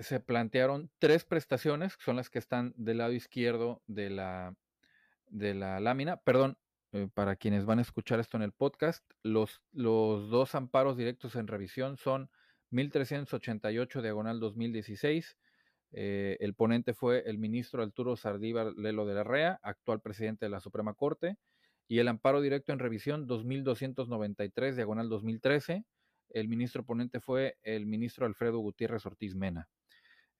se 0.00 0.18
plantearon 0.18 0.90
tres 0.98 1.24
prestaciones, 1.24 1.96
que 1.96 2.02
son 2.02 2.16
las 2.16 2.28
que 2.28 2.40
están 2.40 2.74
del 2.76 2.98
lado 2.98 3.12
izquierdo 3.12 3.84
de 3.86 4.10
la, 4.10 4.56
de 5.28 5.54
la 5.54 5.78
lámina. 5.78 6.16
Perdón, 6.16 6.58
eh, 6.90 7.06
para 7.14 7.36
quienes 7.36 7.66
van 7.66 7.78
a 7.78 7.82
escuchar 7.82 8.18
esto 8.18 8.36
en 8.36 8.42
el 8.42 8.50
podcast, 8.50 9.08
los, 9.22 9.62
los 9.70 10.28
dos 10.28 10.56
amparos 10.56 10.96
directos 10.96 11.36
en 11.36 11.46
revisión 11.46 11.98
son 11.98 12.30
1388 12.70 14.02
diagonal 14.02 14.40
2016. 14.40 15.38
Eh, 15.92 16.36
el 16.40 16.54
ponente 16.54 16.94
fue 16.94 17.22
el 17.26 17.38
ministro 17.38 17.84
Arturo 17.84 18.16
Sardívar 18.16 18.72
Lelo 18.76 19.06
de 19.06 19.14
la 19.14 19.22
REA, 19.22 19.60
actual 19.62 20.00
presidente 20.00 20.46
de 20.46 20.50
la 20.50 20.58
Suprema 20.58 20.94
Corte, 20.94 21.36
y 21.86 22.00
el 22.00 22.08
amparo 22.08 22.40
directo 22.40 22.72
en 22.72 22.80
revisión 22.80 23.28
2293 23.28 24.74
diagonal 24.74 25.08
2013. 25.08 25.84
El 26.30 26.48
ministro 26.48 26.84
ponente 26.84 27.20
fue 27.20 27.58
el 27.62 27.86
ministro 27.86 28.26
Alfredo 28.26 28.58
Gutiérrez 28.58 29.06
Ortiz 29.06 29.34
Mena. 29.34 29.68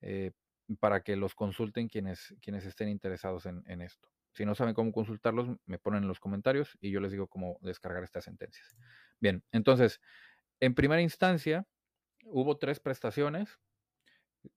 Eh, 0.01 0.33
para 0.81 1.03
que 1.03 1.17
los 1.17 1.35
consulten 1.35 1.89
quienes, 1.89 2.35
quienes 2.43 2.67
estén 2.67 2.89
interesados 2.89 3.47
en, 3.47 3.81
esto. 3.81 4.11
Si 4.33 4.45
no 4.45 4.55
saben 4.55 4.75
cómo 4.75 4.93
consultarlos, 4.93 5.49
me 5.65 5.79
ponen 5.79 6.03
en 6.03 6.09
los 6.09 6.19
comentarios 6.19 6.77
y 6.81 6.91
yo 6.91 7.01
les 7.01 7.13
digo 7.13 7.29
cómo 7.29 7.59
descargar 7.63 8.03
estas 8.03 8.25
sentencias. 8.25 8.77
Bien, 9.21 9.45
entonces, 9.53 10.01
en 10.59 10.75
primera 10.75 11.01
instancia, 11.01 11.67
hubo 12.25 12.59
tres 12.59 12.81
prestaciones. 12.81 13.61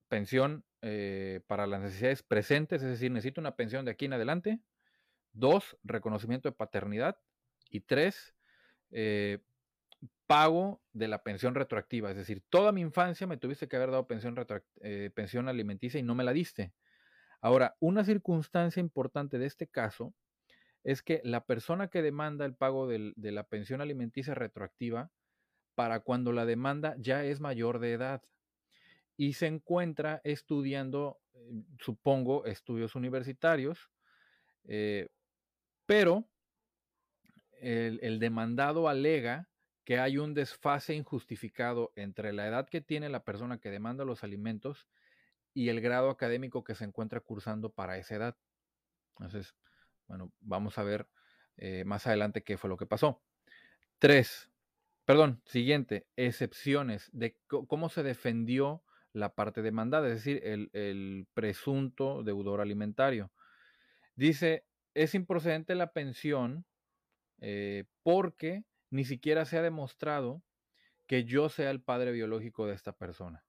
Pensión 0.07 0.65
eh, 0.81 1.41
para 1.48 1.67
las 1.67 1.81
necesidades 1.81 2.24
presentes, 2.24 2.81
es 2.81 2.89
decir, 2.89 3.12
necesito 3.12 3.39
una 3.39 3.55
pensión 3.55 3.86
de 3.86 3.91
aquí 3.91 4.05
en 4.05 4.13
adelante. 4.13 4.59
Dos, 5.31 5.77
reconocimiento 5.83 6.50
de 6.50 6.55
paternidad. 6.55 7.17
Y 7.69 7.81
tres, 7.81 8.36
eh, 8.89 9.39
pago 10.29 10.79
de 10.93 11.07
la 11.07 11.24
pensión 11.24 11.55
retroactiva. 11.55 12.12
Es 12.12 12.15
decir, 12.15 12.43
toda 12.51 12.71
mi 12.71 12.81
infancia 12.81 13.25
me 13.25 13.38
tuviste 13.38 13.67
que 13.67 13.77
haber 13.77 13.89
dado 13.89 14.05
pensión, 14.05 14.36
eh, 14.81 15.09
pensión 15.15 15.50
alimenticia 15.50 16.00
y 16.00 16.03
no 16.03 16.13
me 16.13 16.24
la 16.24 16.33
diste. 16.33 16.71
Ahora, 17.41 17.77
una 17.79 18.03
circunstancia 18.03 18.79
importante 18.79 19.39
de 19.39 19.48
este 19.48 19.65
caso 19.65 20.13
es 20.83 21.01
que 21.01 21.19
la 21.24 21.48
persona 21.48 21.88
que 21.88 22.03
demanda 22.03 22.45
el 22.45 22.53
pago 22.53 22.88
de 22.88 23.31
la 23.31 23.43
pensión 23.43 23.81
alimenticia 23.81 24.36
retroactiva, 24.36 25.09
para 25.74 26.01
cuando 26.01 26.31
la 26.31 26.45
demanda 26.45 26.93
ya 27.00 27.24
es 27.24 27.39
mayor 27.39 27.79
de 27.79 27.93
edad 27.93 28.21
y 29.17 29.33
se 29.33 29.48
encuentra 29.48 30.21
estudiando, 30.24 31.17
eh, 31.33 31.63
supongo, 31.79 32.45
estudios 32.45 32.93
universitarios, 32.93 33.89
eh, 34.67 35.07
pero 35.88 36.29
el 37.62 38.19
demandado 38.19 38.88
alega 38.88 39.50
que 39.89 39.98
hay 39.98 40.19
un 40.19 40.36
desfase 40.36 40.93
injustificado 40.93 41.91
entre 41.96 42.31
la 42.31 42.46
edad 42.46 42.69
que 42.69 42.79
tiene 42.79 43.10
la 43.10 43.24
persona 43.24 43.58
que 43.58 43.72
demanda 43.72 44.05
los 44.05 44.24
alimentos 44.24 44.88
y 45.51 45.69
el 45.69 45.81
grado 45.81 46.12
académico 46.12 46.63
que 46.63 46.75
se 46.75 46.84
encuentra 46.84 47.22
cursando 47.22 47.72
para 47.72 47.98
esa 47.98 48.13
edad. 48.13 48.38
Entonces, 49.17 49.55
bueno, 50.05 50.31
vamos 50.41 50.77
a 50.77 50.84
ver 50.84 51.08
eh, 51.58 51.86
más 51.86 52.05
adelante 52.05 52.43
qué 52.43 52.55
fue 52.55 52.69
lo 52.69 52.77
que 52.77 52.86
pasó. 52.86 53.24
Tres, 53.98 54.51
perdón, 55.05 55.41
siguiente, 55.46 56.05
excepciones 56.15 57.10
de 57.12 57.39
cómo 57.48 57.89
se 57.89 58.03
defendió 58.03 58.84
la 59.12 59.34
parte 59.34 59.63
demandada, 59.63 60.08
es 60.10 60.24
decir, 60.24 60.39
el, 60.43 61.27
presunto 61.34 62.22
deudor 62.22 62.62
alimentario. 62.62 63.31
Dice, 64.15 64.67
es 64.93 65.15
improcedente 65.15 65.74
la 65.74 65.93
pensión 65.93 66.67
eh, 67.39 67.86
porque 68.03 68.65
ni 68.89 69.05
siquiera 69.05 69.46
se 69.46 69.58
ha 69.58 69.62
demostrado 69.62 70.43
que 71.08 71.25
yo 71.25 71.50
sea 71.50 71.72
el 71.72 71.81
padre 71.81 72.12
biológico 72.12 72.67
de 72.67 72.75
esta 72.75 72.93
persona. 72.93 73.43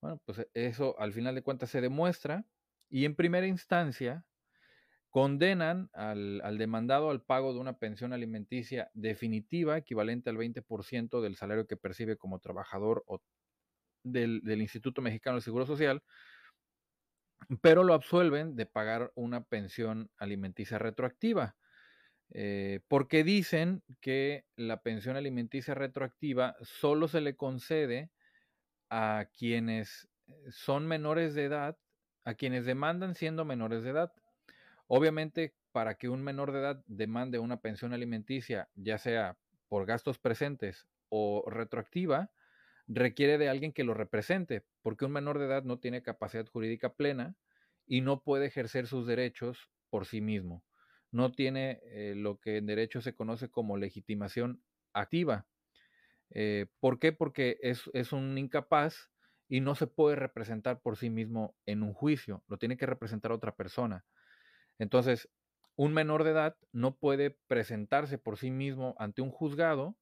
Bueno, 0.00 0.20
pues 0.24 0.40
e, 0.40 0.48
eso 0.54 0.98
al 0.98 1.12
final 1.12 1.34
de 1.34 1.42
cuentas 1.42 1.70
se 1.70 1.80
demuestra 1.80 2.44
y 2.88 3.04
en 3.04 3.14
primera 3.14 3.46
instancia 3.46 4.24
condenan 5.10 5.88
al, 5.94 6.58
demandado 6.58 7.10
al 7.10 7.22
pago 7.22 7.54
de 7.54 7.60
una 7.60 7.78
pensión 7.78 8.12
alimenticia 8.12 8.90
definitiva 8.92 9.78
equivalente 9.78 10.28
al 10.28 10.36
20% 10.36 11.22
del 11.22 11.36
salario 11.36 11.66
que 11.66 11.78
percibe 11.78 12.18
como 12.18 12.38
trabajador 12.38 13.04
del, 14.02 14.42
del 14.42 14.60
Instituto 14.60 15.00
Mexicano 15.00 15.36
del 15.36 15.42
Seguro 15.42 15.64
Social, 15.64 16.02
pero 17.62 17.82
lo 17.82 17.94
absuelven 17.94 18.56
de 18.56 18.66
pagar 18.66 19.12
una 19.14 19.44
pensión 19.44 20.10
alimenticia 20.18 20.78
retroactiva. 20.78 21.56
Eh, 22.30 22.80
porque 22.88 23.24
dicen 23.24 23.82
que 24.00 24.46
la 24.56 24.82
pensión 24.82 25.16
alimenticia 25.16 25.74
retroactiva 25.74 26.56
solo 26.60 27.08
se 27.08 27.20
le 27.20 27.36
concede 27.36 28.10
a 28.90 29.28
quienes 29.36 30.08
eh, 30.28 30.34
son 30.50 30.86
menores 30.86 31.34
de 31.34 31.44
edad, 31.44 31.78
a 32.24 32.34
quienes 32.34 32.66
demandan 32.66 33.14
siendo 33.14 33.44
menores 33.44 33.84
de 33.84 33.90
edad. 33.90 34.12
Obviamente, 34.88 35.54
para 35.72 35.96
que 35.96 36.08
un 36.08 36.22
menor 36.22 36.52
de 36.52 36.60
edad 36.60 36.84
demande 36.86 37.38
una 37.38 37.60
pensión 37.60 37.92
alimenticia, 37.92 38.68
ya 38.74 38.98
sea 38.98 39.38
por 39.68 39.86
gastos 39.86 40.18
presentes 40.18 40.88
o 41.08 41.44
retroactiva, 41.48 42.32
requiere 42.88 43.38
de 43.38 43.48
alguien 43.48 43.72
que 43.72 43.84
lo 43.84 43.94
represente, 43.94 44.64
porque 44.82 45.04
un 45.04 45.12
menor 45.12 45.38
de 45.38 45.46
edad 45.46 45.64
no 45.64 45.78
tiene 45.78 46.02
capacidad 46.02 46.46
jurídica 46.46 46.94
plena 46.94 47.36
y 47.86 48.00
no 48.00 48.22
puede 48.22 48.46
ejercer 48.46 48.86
sus 48.86 49.06
derechos 49.06 49.70
por 49.90 50.06
sí 50.06 50.20
mismo 50.20 50.64
no 51.16 51.32
tiene 51.32 51.80
eh, 51.84 52.14
lo 52.14 52.38
que 52.38 52.58
en 52.58 52.66
derecho 52.66 53.00
se 53.00 53.14
conoce 53.14 53.48
como 53.48 53.78
legitimación 53.78 54.62
activa. 54.92 55.46
Eh, 56.30 56.66
¿Por 56.78 56.98
qué? 56.98 57.12
Porque 57.12 57.58
es, 57.62 57.90
es, 57.94 58.12
un 58.12 58.36
incapaz 58.36 59.10
y 59.48 59.60
no 59.60 59.74
se 59.74 59.86
puede 59.86 60.16
representar 60.16 60.82
por 60.82 60.98
sí 60.98 61.08
mismo 61.08 61.56
en 61.64 61.82
un 61.82 61.94
juicio, 61.94 62.44
lo 62.48 62.58
tiene 62.58 62.76
que 62.76 62.84
representar 62.84 63.32
otra 63.32 63.54
persona. 63.54 64.04
Entonces, 64.78 65.30
un 65.74 65.94
menor 65.94 66.22
de 66.22 66.32
edad 66.32 66.56
no 66.72 66.96
puede 66.96 67.38
presentarse 67.46 68.18
por 68.18 68.36
sí 68.36 68.50
mismo 68.50 68.94
ante 68.98 69.22
un 69.22 69.30
juzgado 69.30 69.96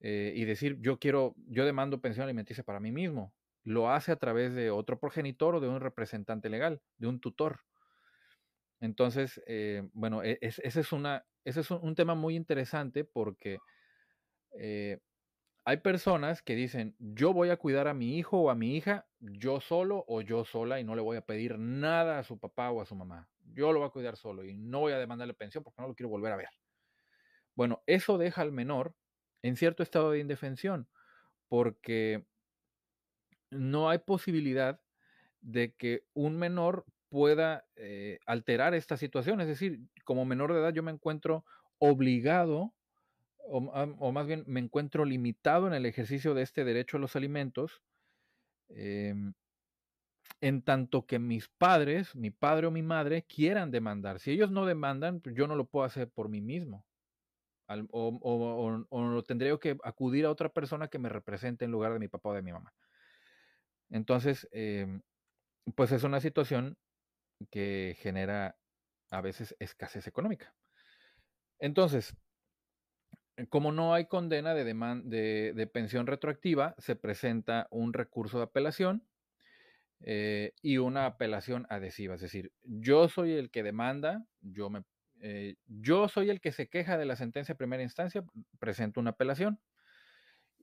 eh, 0.00 0.34
y 0.36 0.44
decir, 0.44 0.78
yo 0.80 0.98
quiero, 0.98 1.34
yo 1.46 1.64
demando 1.64 2.02
pensión 2.02 2.24
alimenticia 2.24 2.64
para 2.64 2.80
mí 2.80 2.92
mismo. 2.92 3.32
Lo 3.64 3.90
hace 3.90 4.12
a 4.12 4.16
través 4.16 4.52
de 4.52 4.70
otro 4.70 4.98
progenitor 4.98 5.54
o 5.54 5.60
de 5.60 5.68
un 5.68 5.80
representante 5.80 6.50
legal, 6.50 6.82
de 6.98 7.06
un 7.06 7.18
tutor. 7.18 7.60
Entonces, 8.82 9.40
eh, 9.46 9.88
bueno, 9.92 10.24
e, 10.24 10.38
ese 10.40 10.80
es, 10.80 10.92
una, 10.92 11.24
ese 11.44 11.60
es 11.60 11.70
un, 11.70 11.94
tema 11.94 12.16
muy 12.16 12.34
interesante 12.34 13.04
porque 13.04 13.58
eh, 14.58 14.98
hay 15.64 15.76
personas 15.76 16.42
que 16.42 16.56
dicen, 16.56 16.96
yo 16.98 17.32
voy 17.32 17.50
a 17.50 17.56
cuidar 17.58 17.86
a 17.86 17.94
mi 17.94 18.18
hijo 18.18 18.38
o 18.40 18.50
a 18.50 18.56
mi 18.56 18.76
hija 18.76 19.06
yo 19.20 19.60
solo 19.60 20.04
o 20.08 20.20
yo 20.20 20.44
sola 20.44 20.80
y 20.80 20.84
no 20.84 20.96
le 20.96 21.00
voy 21.00 21.16
a 21.16 21.24
pedir 21.24 21.60
nada 21.60 22.18
a 22.18 22.24
su 22.24 22.40
papá 22.40 22.72
o 22.72 22.82
a 22.82 22.84
su 22.84 22.96
mamá. 22.96 23.28
Yo 23.54 23.72
lo 23.72 23.78
voy 23.78 23.86
a 23.86 23.92
cuidar 23.92 24.16
solo 24.16 24.44
y 24.44 24.52
no 24.52 24.80
voy 24.80 24.94
a 24.94 24.98
demandarle 24.98 25.34
pensión 25.34 25.62
porque 25.62 25.80
no 25.80 25.86
lo 25.86 25.94
quiero 25.94 26.10
volver 26.10 26.32
a 26.32 26.36
ver. 26.36 26.48
Bueno, 27.54 27.84
eso 27.86 28.18
deja 28.18 28.42
al 28.42 28.50
menor 28.50 28.96
en 29.42 29.54
cierto 29.54 29.84
estado 29.84 30.10
de 30.10 30.18
indefensión 30.18 30.88
porque 31.48 32.26
no 33.50 33.90
hay 33.90 33.98
posibilidad 33.98 34.80
de 35.40 35.72
que 35.74 36.04
un 36.14 36.36
menor 36.36 36.84
pueda 37.12 37.66
eh, 37.76 38.18
alterar 38.24 38.72
esta 38.72 38.96
situación. 38.96 39.42
Es 39.42 39.46
decir, 39.46 39.80
como 40.02 40.24
menor 40.24 40.54
de 40.54 40.60
edad 40.60 40.72
yo 40.72 40.82
me 40.82 40.90
encuentro 40.90 41.44
obligado, 41.76 42.72
o, 43.36 44.12
más 44.12 44.26
bien 44.26 44.44
me 44.46 44.60
encuentro 44.60 45.04
limitado 45.04 45.66
en 45.66 45.74
el 45.74 45.84
ejercicio 45.84 46.32
de 46.32 46.40
este 46.40 46.64
derecho 46.64 46.96
a 46.96 47.00
los 47.00 47.14
alimentos, 47.14 47.82
em, 48.70 49.34
en 50.40 50.62
tanto 50.62 51.04
que 51.04 51.18
mis 51.18 51.48
padres, 51.50 52.16
mi 52.16 52.30
padre 52.30 52.66
o 52.68 52.70
mi 52.70 52.82
madre, 52.82 53.24
quieran 53.24 53.70
demandar. 53.70 54.18
Si 54.18 54.30
ellos 54.30 54.50
no 54.50 54.64
demandan, 54.64 55.20
pues, 55.20 55.34
yo 55.36 55.46
no 55.46 55.54
lo 55.54 55.66
puedo 55.66 55.84
hacer 55.84 56.08
por 56.08 56.30
mí 56.30 56.40
mismo. 56.40 56.86
o, 57.90 58.86
o, 58.90 59.22
tendría 59.22 59.56
que 59.58 59.78
acudir 59.84 60.26
a 60.26 60.30
otra 60.30 60.48
persona 60.50 60.88
que 60.88 60.98
me 60.98 61.08
represente 61.08 61.64
en 61.64 61.70
lugar 61.72 61.92
de 61.92 61.98
mi 62.00 62.08
papá 62.08 62.30
o 62.30 62.34
de 62.34 62.42
mi 62.42 62.52
mamá. 62.52 62.72
Entonces, 63.90 64.48
em, 64.52 65.02
pues 65.74 65.92
es 65.92 66.02
una 66.04 66.20
situación 66.20 66.76
que 67.50 67.96
genera 68.00 68.56
a 69.10 69.20
veces 69.20 69.54
escasez 69.58 70.06
económica. 70.06 70.54
Entonces, 71.58 72.16
como 73.48 73.72
no 73.72 73.94
hay 73.94 74.06
condena 74.06 74.54
de, 74.54 75.52
de, 75.54 75.66
pensión 75.66 76.06
retroactiva, 76.06 76.74
se 76.78 76.96
presenta 76.96 77.66
un 77.70 77.92
recurso 77.92 78.38
de 78.38 78.44
apelación 78.44 79.06
eh, 80.00 80.52
y 80.62 80.78
una 80.78 81.06
apelación 81.06 81.66
adhesiva. 81.70 82.14
Es 82.14 82.20
decir, 82.20 82.52
yo 82.62 83.08
soy 83.08 83.32
el 83.32 83.50
que 83.50 83.62
demanda, 83.62 84.24
yo, 84.40 84.70
me, 84.70 84.82
eh, 85.20 85.56
yo 85.66 86.08
soy 86.08 86.30
el 86.30 86.40
que 86.40 86.52
se 86.52 86.68
queja 86.68 86.98
de 86.98 87.06
la 87.06 87.16
sentencia 87.16 87.54
de 87.54 87.58
primera 87.58 87.82
instancia, 87.82 88.24
presento 88.58 89.00
una 89.00 89.10
apelación 89.10 89.60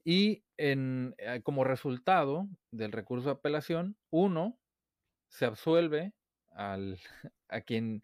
y 0.04 0.44
eh, 0.56 1.40
como 1.42 1.64
resultado 1.64 2.48
del 2.70 2.92
recurso 2.92 3.26
de 3.26 3.34
apelación, 3.34 3.96
uno 4.10 4.58
se 5.28 5.44
absuelve 5.44 6.12
a 7.48 7.60
quien 7.62 8.02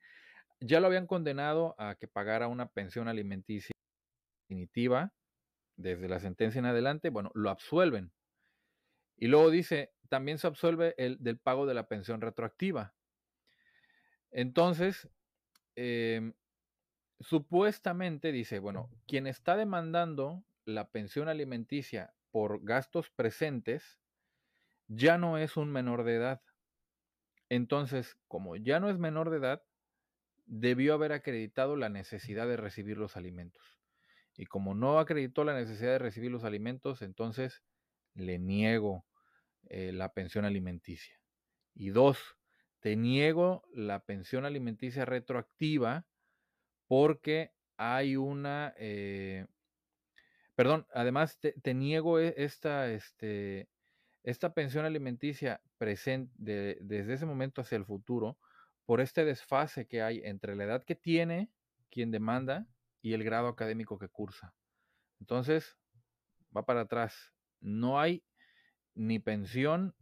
ya 0.60 0.80
lo 0.80 0.86
habían 0.86 1.06
condenado 1.06 1.74
a 1.78 1.96
que 1.96 2.08
pagara 2.08 2.48
una 2.48 2.68
pensión 2.70 3.08
alimenticia 3.08 3.74
definitiva 4.48 5.12
desde 5.76 6.08
la 6.08 6.20
sentencia 6.20 6.58
en 6.58 6.66
adelante, 6.66 7.10
bueno, 7.10 7.30
lo 7.34 7.50
absuelven. 7.50 8.12
Y 9.18 9.28
luego 9.28 9.50
dice, 9.50 9.92
también 10.08 10.38
se 10.38 10.46
absuelve 10.46 10.94
el 10.98 11.18
del 11.22 11.38
pago 11.38 11.66
de 11.66 11.74
la 11.74 11.88
pensión 11.88 12.20
retroactiva. 12.20 12.94
Entonces, 14.30 15.08
em, 15.74 16.34
supuestamente 17.20 18.32
dice, 18.32 18.58
bueno, 18.58 18.90
quien 19.06 19.26
está 19.26 19.56
demandando 19.56 20.44
la 20.64 20.90
pensión 20.90 21.28
alimenticia 21.28 22.14
por 22.30 22.62
gastos 22.64 23.10
presentes 23.10 23.98
ya 24.88 25.18
no 25.18 25.38
es 25.38 25.56
un 25.56 25.70
menor 25.72 26.04
de 26.04 26.16
edad. 26.16 26.42
Entonces, 27.48 28.16
como 28.28 28.56
ya 28.56 28.80
no 28.80 28.90
es 28.90 28.98
menor 28.98 29.30
de 29.30 29.38
edad, 29.38 29.62
debió 30.46 30.94
haber 30.94 31.12
acreditado 31.12 31.76
la 31.76 31.88
necesidad 31.88 32.46
de 32.46 32.56
recibir 32.56 32.96
los 32.96 33.16
alimentos. 33.16 33.80
Y 34.36 34.46
como 34.46 34.74
no 34.74 34.98
acreditó 34.98 35.44
la 35.44 35.54
necesidad 35.54 35.92
de 35.92 35.98
recibir 35.98 36.30
los 36.30 36.44
alimentos, 36.44 37.02
entonces 37.02 37.62
le 38.14 38.38
niego 38.38 39.06
eh, 39.68 39.92
la 39.92 40.12
pensión 40.12 40.44
alimenticia. 40.44 41.20
Y 41.74 41.90
dos, 41.90 42.36
te 42.80 42.96
niego 42.96 43.62
la 43.72 44.04
pensión 44.04 44.44
alimenticia 44.44 45.04
retroactiva 45.04 46.06
porque 46.86 47.52
hay 47.76 48.16
una... 48.16 48.74
Eh, 48.78 49.46
perdón, 50.54 50.86
además 50.94 51.38
te, 51.38 51.74
niego 51.74 52.18
e, 52.18 52.34
esta, 52.38 52.90
este, 52.90 53.68
esta 54.26 54.52
pensión 54.52 54.84
alimenticia 54.84 55.62
presente 55.78 56.34
desde 56.80 57.14
ese 57.14 57.26
momento 57.26 57.60
hacia 57.60 57.76
el 57.76 57.84
futuro 57.84 58.36
por 58.84 59.00
este 59.00 59.24
desfase 59.24 59.86
que 59.86 60.02
hay 60.02 60.20
entre 60.24 60.56
la 60.56 60.64
edad 60.64 60.84
que 60.84 60.96
tiene 60.96 61.48
quien 61.90 62.10
demanda 62.10 62.66
y 63.02 63.14
el 63.14 63.22
grado 63.22 63.46
académico 63.46 64.00
que 64.00 64.08
cursa. 64.08 64.52
Entonces, 65.20 65.78
va 66.54 66.66
para 66.66 66.82
atrás. 66.82 67.34
No 67.60 68.00
hay 68.00 68.24
ni 68.94 69.20
pensión 69.20 69.94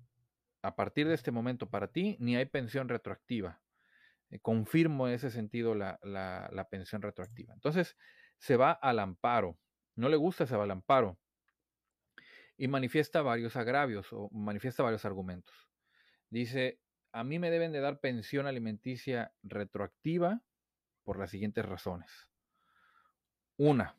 a 0.62 0.74
partir 0.74 1.06
de 1.06 1.14
este 1.14 1.30
momento 1.30 1.68
para 1.68 1.88
ti, 1.88 2.16
ni 2.18 2.34
hay 2.34 2.46
pensión 2.46 2.88
retroactiva. 2.88 3.60
Eh, 4.30 4.40
confirmo 4.40 5.06
en 5.06 5.14
ese 5.14 5.30
sentido 5.30 5.74
la, 5.74 6.00
la, 6.02 6.68
pensión 6.70 7.02
retroactiva. 7.02 7.52
Entonces, 7.52 7.98
se 8.38 8.56
va 8.56 8.72
al 8.72 9.00
amparo. 9.00 9.58
No 9.96 10.08
le 10.08 10.16
gusta, 10.16 10.46
se 10.46 10.56
va 10.56 10.64
al 10.64 10.70
amparo 10.70 11.18
y 12.56 12.68
manifiesta 12.68 13.22
varios 13.22 13.56
agravios 13.56 14.12
o 14.12 14.30
manifiesta 14.30 14.82
varios 14.82 15.04
argumentos. 15.04 15.54
Dice, 16.30 16.80
a 17.12 17.24
mí 17.24 17.38
me 17.38 17.50
deben 17.50 17.72
de 17.72 17.80
dar 17.80 18.00
pensión 18.00 18.46
alimenticia 18.46 19.32
retroactiva 19.42 20.42
por 21.02 21.18
las 21.18 21.30
siguientes 21.30 21.64
razones. 21.64 22.10
Una, 23.56 23.96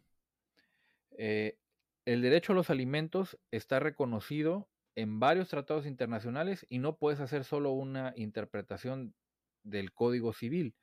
eh, 1.18 1.58
el 2.06 2.22
derecho 2.22 2.52
a 2.52 2.56
los 2.56 2.70
alimentos 2.70 3.40
está 3.52 3.80
reconocido 3.80 4.70
en 4.96 5.20
varios 5.20 5.50
tratados 5.50 5.86
internacionales 5.86 6.66
y 6.70 6.80
no 6.80 6.98
puedes 6.98 7.20
hacer 7.20 7.44
solo 7.44 7.72
una 7.72 8.14
interpretación 8.16 9.16
del 9.64 9.94
Código 9.94 10.34
Civil. 10.34 10.76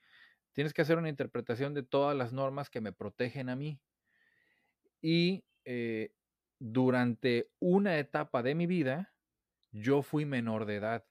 Tienes 0.52 0.74
que 0.74 0.82
hacer 0.82 0.98
una 0.98 1.08
interpretación 1.08 1.74
de 1.74 1.82
todas 1.82 2.16
las 2.16 2.32
normas 2.32 2.70
que 2.70 2.80
me 2.80 2.92
protegen 2.92 3.48
a 3.48 3.56
mí. 3.56 3.80
Y 5.00 5.44
eh, 5.64 6.12
durante 6.64 7.50
una 7.58 7.98
etapa 7.98 8.44
de 8.44 8.54
mi 8.54 8.66
vida, 8.66 9.12
yo 9.72 10.02
fui 10.02 10.24
menor 10.24 10.64
de 10.64 10.76
edad. 10.76 11.04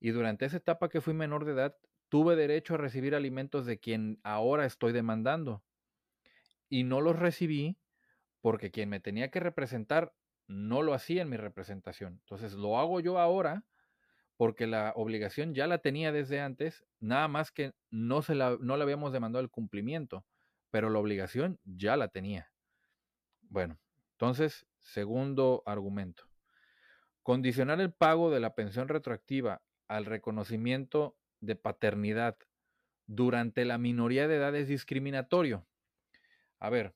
Y 0.00 0.10
durante 0.10 0.46
esa 0.46 0.56
etapa 0.56 0.88
que 0.88 1.00
fui 1.00 1.14
menor 1.14 1.44
de 1.44 1.52
edad, 1.52 1.76
tuve 2.08 2.34
derecho 2.34 2.74
a 2.74 2.78
recibir 2.78 3.14
alimentos 3.14 3.66
de 3.66 3.78
quien 3.78 4.18
ahora 4.24 4.66
estoy 4.66 4.92
demandando. 4.92 5.62
Y 6.68 6.82
no 6.82 7.00
los 7.00 7.16
recibí 7.16 7.78
porque 8.40 8.72
quien 8.72 8.88
me 8.88 8.98
tenía 8.98 9.30
que 9.30 9.38
representar 9.38 10.12
no 10.48 10.82
lo 10.82 10.92
hacía 10.92 11.22
en 11.22 11.30
mi 11.30 11.36
representación. 11.36 12.14
Entonces 12.14 12.54
lo 12.54 12.76
hago 12.76 12.98
yo 12.98 13.20
ahora 13.20 13.64
porque 14.36 14.66
la 14.66 14.92
obligación 14.96 15.54
ya 15.54 15.68
la 15.68 15.78
tenía 15.78 16.10
desde 16.10 16.40
antes, 16.40 16.84
nada 16.98 17.28
más 17.28 17.52
que 17.52 17.74
no, 17.90 18.22
se 18.22 18.34
la, 18.34 18.58
no 18.60 18.76
le 18.76 18.82
habíamos 18.82 19.12
demandado 19.12 19.40
el 19.40 19.50
cumplimiento, 19.50 20.26
pero 20.70 20.90
la 20.90 20.98
obligación 20.98 21.60
ya 21.62 21.96
la 21.96 22.08
tenía. 22.08 22.50
Bueno, 23.42 23.78
entonces, 24.14 24.66
segundo 24.78 25.64
argumento. 25.66 26.24
Condicionar 27.24 27.80
el 27.80 27.92
pago 27.92 28.30
de 28.30 28.38
la 28.38 28.54
pensión 28.54 28.86
retroactiva 28.86 29.62
al 29.88 30.04
reconocimiento 30.04 31.16
de 31.40 31.56
paternidad 31.56 32.36
durante 33.06 33.64
la 33.64 33.76
minoría 33.76 34.28
de 34.28 34.36
edad 34.36 34.54
es 34.54 34.68
discriminatorio. 34.68 35.66
A 36.60 36.70
ver, 36.70 36.94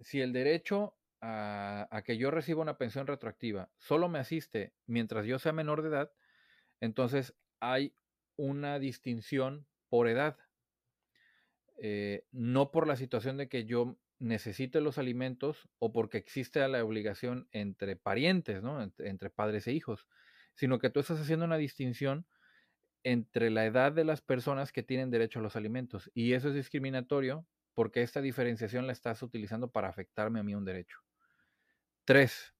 si 0.00 0.20
el 0.20 0.32
derecho 0.32 0.96
a, 1.20 2.02
que 2.04 2.16
yo 2.16 2.30
reciba 2.30 2.62
una 2.62 2.78
pensión 2.78 3.06
retroactiva 3.06 3.68
solo 3.76 4.08
me 4.08 4.20
asiste 4.20 4.72
mientras 4.86 5.26
yo 5.26 5.38
sea 5.38 5.52
menor 5.52 5.82
de 5.82 5.88
edad, 5.88 6.12
entonces 6.80 7.34
hay 7.60 7.92
una 8.36 8.78
distinción 8.78 9.66
por 9.88 10.08
edad. 10.08 10.38
Eh, 11.80 12.24
no 12.32 12.70
por 12.70 12.86
la 12.86 12.96
situación 12.96 13.36
de 13.36 13.48
que 13.48 13.64
yo 13.64 13.98
necesite 14.18 14.80
los 14.80 14.98
alimentos 14.98 15.68
o 15.78 15.92
porque 15.92 16.18
existe 16.18 16.66
la 16.66 16.84
obligación 16.84 17.48
entre 17.52 17.96
parientes, 17.96 18.62
¿no? 18.62 18.82
entre, 18.82 19.30
padres 19.30 19.66
e 19.66 19.72
hijos, 19.72 20.08
sino 20.54 20.78
que 20.78 20.90
tú 20.90 21.00
estás 21.00 21.20
haciendo 21.20 21.44
una 21.44 21.56
distinción 21.56 22.26
entre 23.04 23.50
la 23.50 23.64
edad 23.64 23.92
de 23.92 24.04
las 24.04 24.20
personas 24.20 24.72
que 24.72 24.82
tienen 24.82 25.10
derecho 25.10 25.38
a 25.38 25.42
los 25.42 25.56
alimentos. 25.56 26.10
Y 26.14 26.32
eso 26.32 26.48
es 26.48 26.54
discriminatorio 26.54 27.46
porque 27.74 28.02
esta 28.02 28.20
diferenciación 28.20 28.86
la 28.86 28.92
estás 28.92 29.22
utilizando 29.22 29.70
para 29.70 29.88
afectarme 29.88 30.40
a 30.40 30.42
mí 30.42 30.54
un 30.54 30.64
derecho. 30.64 30.98
Tres, 32.04 32.54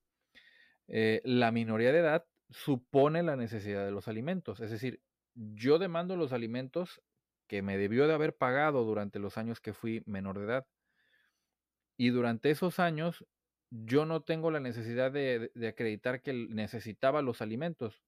eh, 0.87 1.21
la 1.25 1.51
minoría 1.51 1.93
de 1.93 1.99
edad 1.99 2.25
supone 2.51 3.23
la 3.23 3.37
necesidad 3.37 3.85
de 3.85 3.91
los 3.91 4.07
alimentos. 4.07 4.61
Es 4.61 4.71
decir, 4.71 5.03
yo 5.35 5.79
demando 5.79 6.17
los 6.17 6.33
alimentos 6.33 7.03
que 7.49 7.63
me 7.63 7.77
debió 7.79 8.07
de 8.07 8.15
haber 8.15 8.37
pagado 8.37 8.85
durante 8.85 9.19
los 9.19 9.39
años 9.39 9.61
que 9.61 9.73
fui 9.73 10.03
menor 10.07 10.39
de 10.39 10.45
edad. 10.45 10.67
Y 11.99 12.11
durante 12.11 12.51
esos 12.51 12.79
años 12.79 13.27
yo 13.71 14.07
no 14.07 14.23
tengo 14.23 14.51
la 14.51 14.61
necesidad 14.61 15.13
de, 15.13 15.51
acreditar 15.69 16.23
que 16.23 16.33
necesitaba 16.33 17.21
los 17.23 17.43
alimentos, 17.43 18.03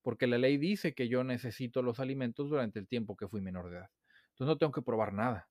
porque 0.00 0.26
la 0.26 0.38
ley 0.38 0.56
dice 0.56 0.94
que 0.94 1.08
yo 1.08 1.24
necesito 1.24 1.82
los 1.82 2.00
alimentos 2.00 2.48
durante 2.48 2.78
el 2.78 2.86
tiempo 2.86 3.16
que 3.16 3.28
fui 3.28 3.40
menor 3.40 3.68
de 3.68 3.78
edad. 3.78 3.90
Entonces 4.30 4.46
no 4.46 4.58
tengo 4.58 4.72
que 4.72 4.82
probar 4.82 5.12
nada. 5.12 5.50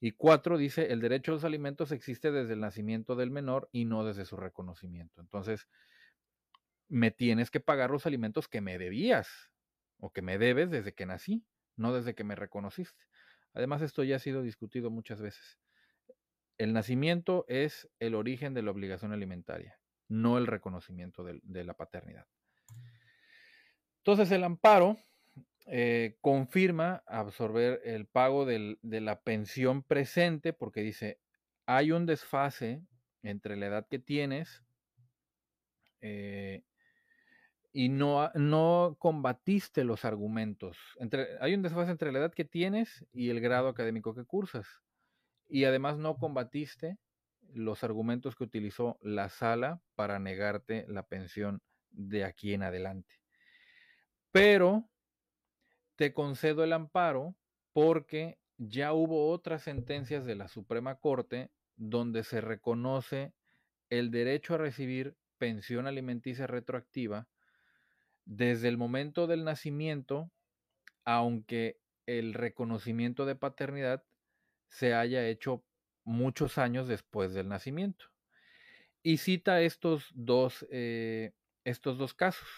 Y 0.00 0.12
cuatro 0.12 0.56
dice, 0.56 0.92
el 0.92 1.00
derecho 1.00 1.32
a 1.32 1.34
los 1.34 1.44
alimentos 1.44 1.92
existe 1.92 2.30
desde 2.30 2.54
el 2.54 2.60
nacimiento 2.60 3.14
del 3.16 3.30
menor 3.30 3.68
y 3.72 3.84
no 3.84 4.04
desde 4.04 4.24
su 4.24 4.36
reconocimiento. 4.36 5.20
Entonces, 5.20 5.68
me 6.88 7.10
tienes 7.10 7.50
que 7.50 7.60
pagar 7.60 7.90
los 7.90 8.06
alimentos 8.06 8.48
que 8.48 8.60
me 8.60 8.78
debías 8.78 9.50
o 9.98 10.12
que 10.12 10.22
me 10.22 10.38
debes 10.38 10.70
desde 10.70 10.94
que 10.94 11.06
nací, 11.06 11.44
no 11.76 11.92
desde 11.92 12.14
que 12.14 12.24
me 12.24 12.36
reconociste. 12.36 13.04
Además, 13.54 13.82
esto 13.82 14.04
ya 14.04 14.16
ha 14.16 14.20
sido 14.20 14.42
discutido 14.42 14.90
muchas 14.90 15.20
veces. 15.20 15.58
El 16.58 16.72
nacimiento 16.72 17.44
es 17.48 17.88
el 17.98 18.14
origen 18.14 18.54
de 18.54 18.62
la 18.62 18.70
obligación 18.70 19.12
alimentaria, 19.12 19.78
no 20.08 20.38
el 20.38 20.46
reconocimiento 20.46 21.24
de, 21.24 21.64
la 21.64 21.74
paternidad. 21.74 22.26
Entonces 23.98 24.30
el 24.30 24.44
amparo 24.44 24.98
eh, 25.66 26.16
confirma 26.20 27.02
absorber 27.06 27.80
el 27.84 28.06
pago 28.06 28.44
de 28.44 28.78
la 28.82 29.20
pensión 29.22 29.82
presente 29.82 30.52
porque 30.52 30.82
dice, 30.82 31.18
hay 31.66 31.92
un 31.92 32.06
desfase 32.06 32.82
entre 33.22 33.56
la 33.56 33.66
edad 33.66 33.86
que 33.88 33.98
tienes 33.98 34.64
eh, 36.00 36.64
y 37.72 37.88
no, 37.88 38.30
no 38.34 38.96
combatiste 38.98 39.84
los 39.84 40.04
argumentos. 40.04 40.76
Entre, 40.98 41.38
hay 41.40 41.54
un 41.54 41.62
desfase 41.62 41.90
entre 41.90 42.12
la 42.12 42.18
edad 42.18 42.34
que 42.34 42.44
tienes 42.44 43.06
y 43.12 43.30
el 43.30 43.40
grado 43.40 43.68
académico 43.68 44.14
que 44.14 44.24
cursas. 44.24 44.66
Y 45.52 45.66
además 45.66 45.98
no 45.98 46.16
combatiste 46.16 46.96
los 47.52 47.84
argumentos 47.84 48.36
que 48.36 48.44
utilizó 48.44 48.98
la 49.02 49.28
sala 49.28 49.82
para 49.94 50.18
negarte 50.18 50.86
la 50.88 51.02
pensión 51.02 51.60
de 51.90 52.24
aquí 52.24 52.54
en 52.54 52.62
adelante. 52.62 53.20
Pero 54.30 54.88
te 55.96 56.14
concedo 56.14 56.64
el 56.64 56.72
amparo 56.72 57.36
porque 57.74 58.38
ya 58.56 58.94
hubo 58.94 59.30
otras 59.30 59.62
sentencias 59.62 60.24
de 60.24 60.36
la 60.36 60.48
Suprema 60.48 60.94
Corte 60.94 61.50
donde 61.76 62.24
se 62.24 62.40
reconoce 62.40 63.34
el 63.90 64.10
derecho 64.10 64.54
a 64.54 64.58
recibir 64.58 65.18
pensión 65.36 65.86
alimenticia 65.86 66.46
retroactiva 66.46 67.28
desde 68.24 68.68
el 68.68 68.78
momento 68.78 69.26
del 69.26 69.44
nacimiento, 69.44 70.30
aunque 71.04 71.78
el 72.06 72.32
reconocimiento 72.32 73.26
de 73.26 73.34
paternidad 73.34 74.02
se 74.72 74.94
haya 74.94 75.28
hecho 75.28 75.62
muchos 76.02 76.58
años 76.58 76.88
después 76.88 77.32
del 77.34 77.48
nacimiento. 77.48 78.06
Y 79.02 79.18
cita 79.18 79.60
estos 79.60 80.10
dos, 80.14 80.66
eh, 80.70 81.32
estos 81.64 81.98
dos 81.98 82.14
casos. 82.14 82.48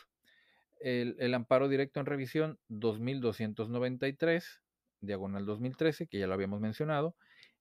El, 0.79 1.16
el, 1.18 1.35
amparo 1.35 1.68
directo 1.68 1.98
en 1.98 2.07
revisión 2.07 2.61
2293, 2.68 4.62
diagonal 5.00 5.44
2013, 5.44 6.07
que 6.07 6.18
ya 6.18 6.27
lo 6.27 6.35
habíamos 6.35 6.61
mencionado, 6.61 7.16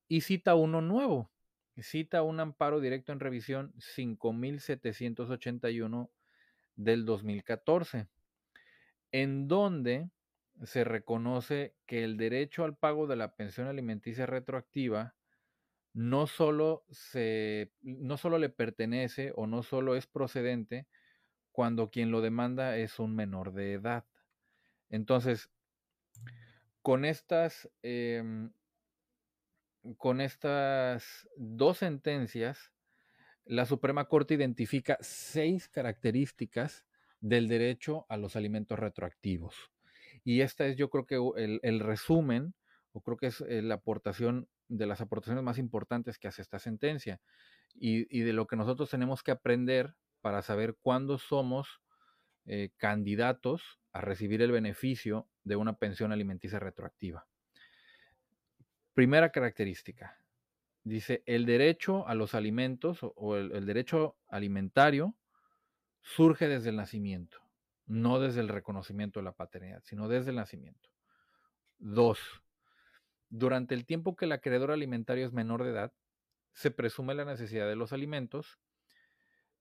y 0.07 0.21
cita 0.21 0.55
uno 0.55 0.81
nuevo. 0.81 1.31
Cita 1.81 2.21
un 2.21 2.39
amparo 2.39 2.79
directo 2.79 3.11
en 3.11 3.19
revisión 3.19 3.73
5781 3.79 6.11
del 6.75 7.05
2014, 7.05 8.07
en 9.11 9.47
donde 9.47 10.09
se 10.63 10.83
reconoce 10.83 11.75
que 11.85 12.03
el 12.03 12.17
derecho 12.17 12.63
al 12.63 12.77
pago 12.77 13.07
de 13.07 13.15
la 13.15 13.35
pensión 13.35 13.67
alimenticia 13.67 14.25
retroactiva 14.25 15.15
no 15.93 16.27
solo, 16.27 16.85
se, 16.89 17.71
no 17.81 18.17
solo 18.17 18.37
le 18.37 18.49
pertenece 18.49 19.31
o 19.35 19.47
no 19.47 19.63
solo 19.63 19.95
es 19.95 20.07
procedente 20.07 20.87
cuando 21.51 21.91
quien 21.91 22.11
lo 22.11 22.21
demanda 22.21 22.77
es 22.77 22.99
un 22.99 23.15
menor 23.15 23.53
de 23.53 23.73
edad. 23.73 24.05
Entonces, 24.89 25.49
con 26.81 27.05
estas, 27.05 27.69
eh, 27.83 28.49
con 29.97 30.21
estas 30.21 31.29
dos 31.37 31.77
sentencias, 31.77 32.71
la 33.45 33.65
Suprema 33.65 34.05
Corte 34.05 34.33
identifica 34.33 34.97
seis 35.01 35.67
características 35.67 36.85
del 37.19 37.47
derecho 37.47 38.05
a 38.09 38.17
los 38.17 38.35
alimentos 38.35 38.79
retroactivos. 38.79 39.72
Y 40.23 40.41
esta 40.41 40.65
es 40.65 40.77
yo 40.77 40.89
creo 40.89 41.05
que 41.05 41.19
el, 41.62 41.79
resumen, 41.79 42.53
o 42.91 43.01
creo 43.01 43.17
que 43.17 43.27
es 43.27 43.41
eh, 43.41 43.62
la 43.62 43.75
aportación 43.75 44.47
de 44.69 44.86
las 44.86 45.01
aportaciones 45.01 45.43
más 45.43 45.57
importantes 45.57 46.17
que 46.17 46.27
hace 46.27 46.41
esta 46.41 46.59
sentencia 46.59 47.19
y, 47.75 48.21
de 48.21 48.33
lo 48.33 48.47
que 48.47 48.55
nosotros 48.55 48.89
tenemos 48.89 49.23
que 49.23 49.31
aprender 49.31 49.95
para 50.21 50.41
saber 50.41 50.77
cuándo 50.81 51.17
somos 51.17 51.81
eh, 52.45 52.69
candidatos 52.77 53.79
a 53.91 54.01
recibir 54.01 54.41
el 54.41 54.51
beneficio 54.51 55.27
de 55.43 55.55
una 55.57 55.73
pensión 55.73 56.12
alimenticia 56.12 56.59
retroactiva. 56.59 57.27
Primera 58.93 59.31
característica, 59.31 60.17
Dice, 60.86 61.23
el 61.25 61.45
derecho 61.45 62.05
a 62.07 62.13
los 62.13 62.36
alimentos 62.36 62.99
o 63.01 63.38
el, 63.38 63.53
el 63.53 63.65
derecho 63.65 64.17
alimentario 64.27 65.15
surge 66.01 66.49
desde 66.49 66.69
el 66.71 66.75
nacimiento, 66.75 67.41
no 67.86 68.19
desde 68.19 68.41
el 68.41 68.50
reconocimiento 68.50 69.19
de 69.19 69.26
la 69.26 69.34
paternidad, 69.34 69.82
sino 69.84 70.08
desde 70.08 70.32
el 70.32 70.38
nacimiento. 70.38 70.89
Dos, 71.78 72.19
durante 73.30 73.76
el 73.76 73.86
tiempo 73.86 74.15
que 74.15 74.26
el 74.26 74.32
acreedor 74.32 74.72
alimentario 74.72 75.26
es 75.26 75.34
menor 75.34 75.63
de 75.63 75.72
edad, 75.72 75.93
se 76.54 76.72
presume 76.72 77.15
la 77.15 77.26
necesidad 77.26 77.67
de 77.67 77.76
los 77.76 77.93
alimentos, 77.93 78.60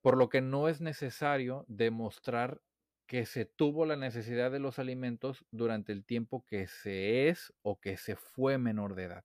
por 0.03 0.17
lo 0.17 0.29
que 0.29 0.41
no 0.41 0.69
es 0.69 0.81
necesario 0.81 1.65
demostrar 1.69 2.61
que 3.07 3.27
se 3.27 3.45
tuvo 3.45 3.87
la 3.87 3.97
necesidad 3.97 4.51
de 4.51 4.59
los 4.59 4.79
alimentos 4.79 5.45
durante 5.51 5.93
el 5.93 6.05
tiempo 6.05 6.45
que 6.47 6.67
se 6.67 7.29
es 7.29 7.53
o 7.63 7.81
que 7.81 7.97
se 7.97 8.17
fue 8.17 8.59
menor 8.59 8.95
de 8.95 9.05
edad. 9.05 9.25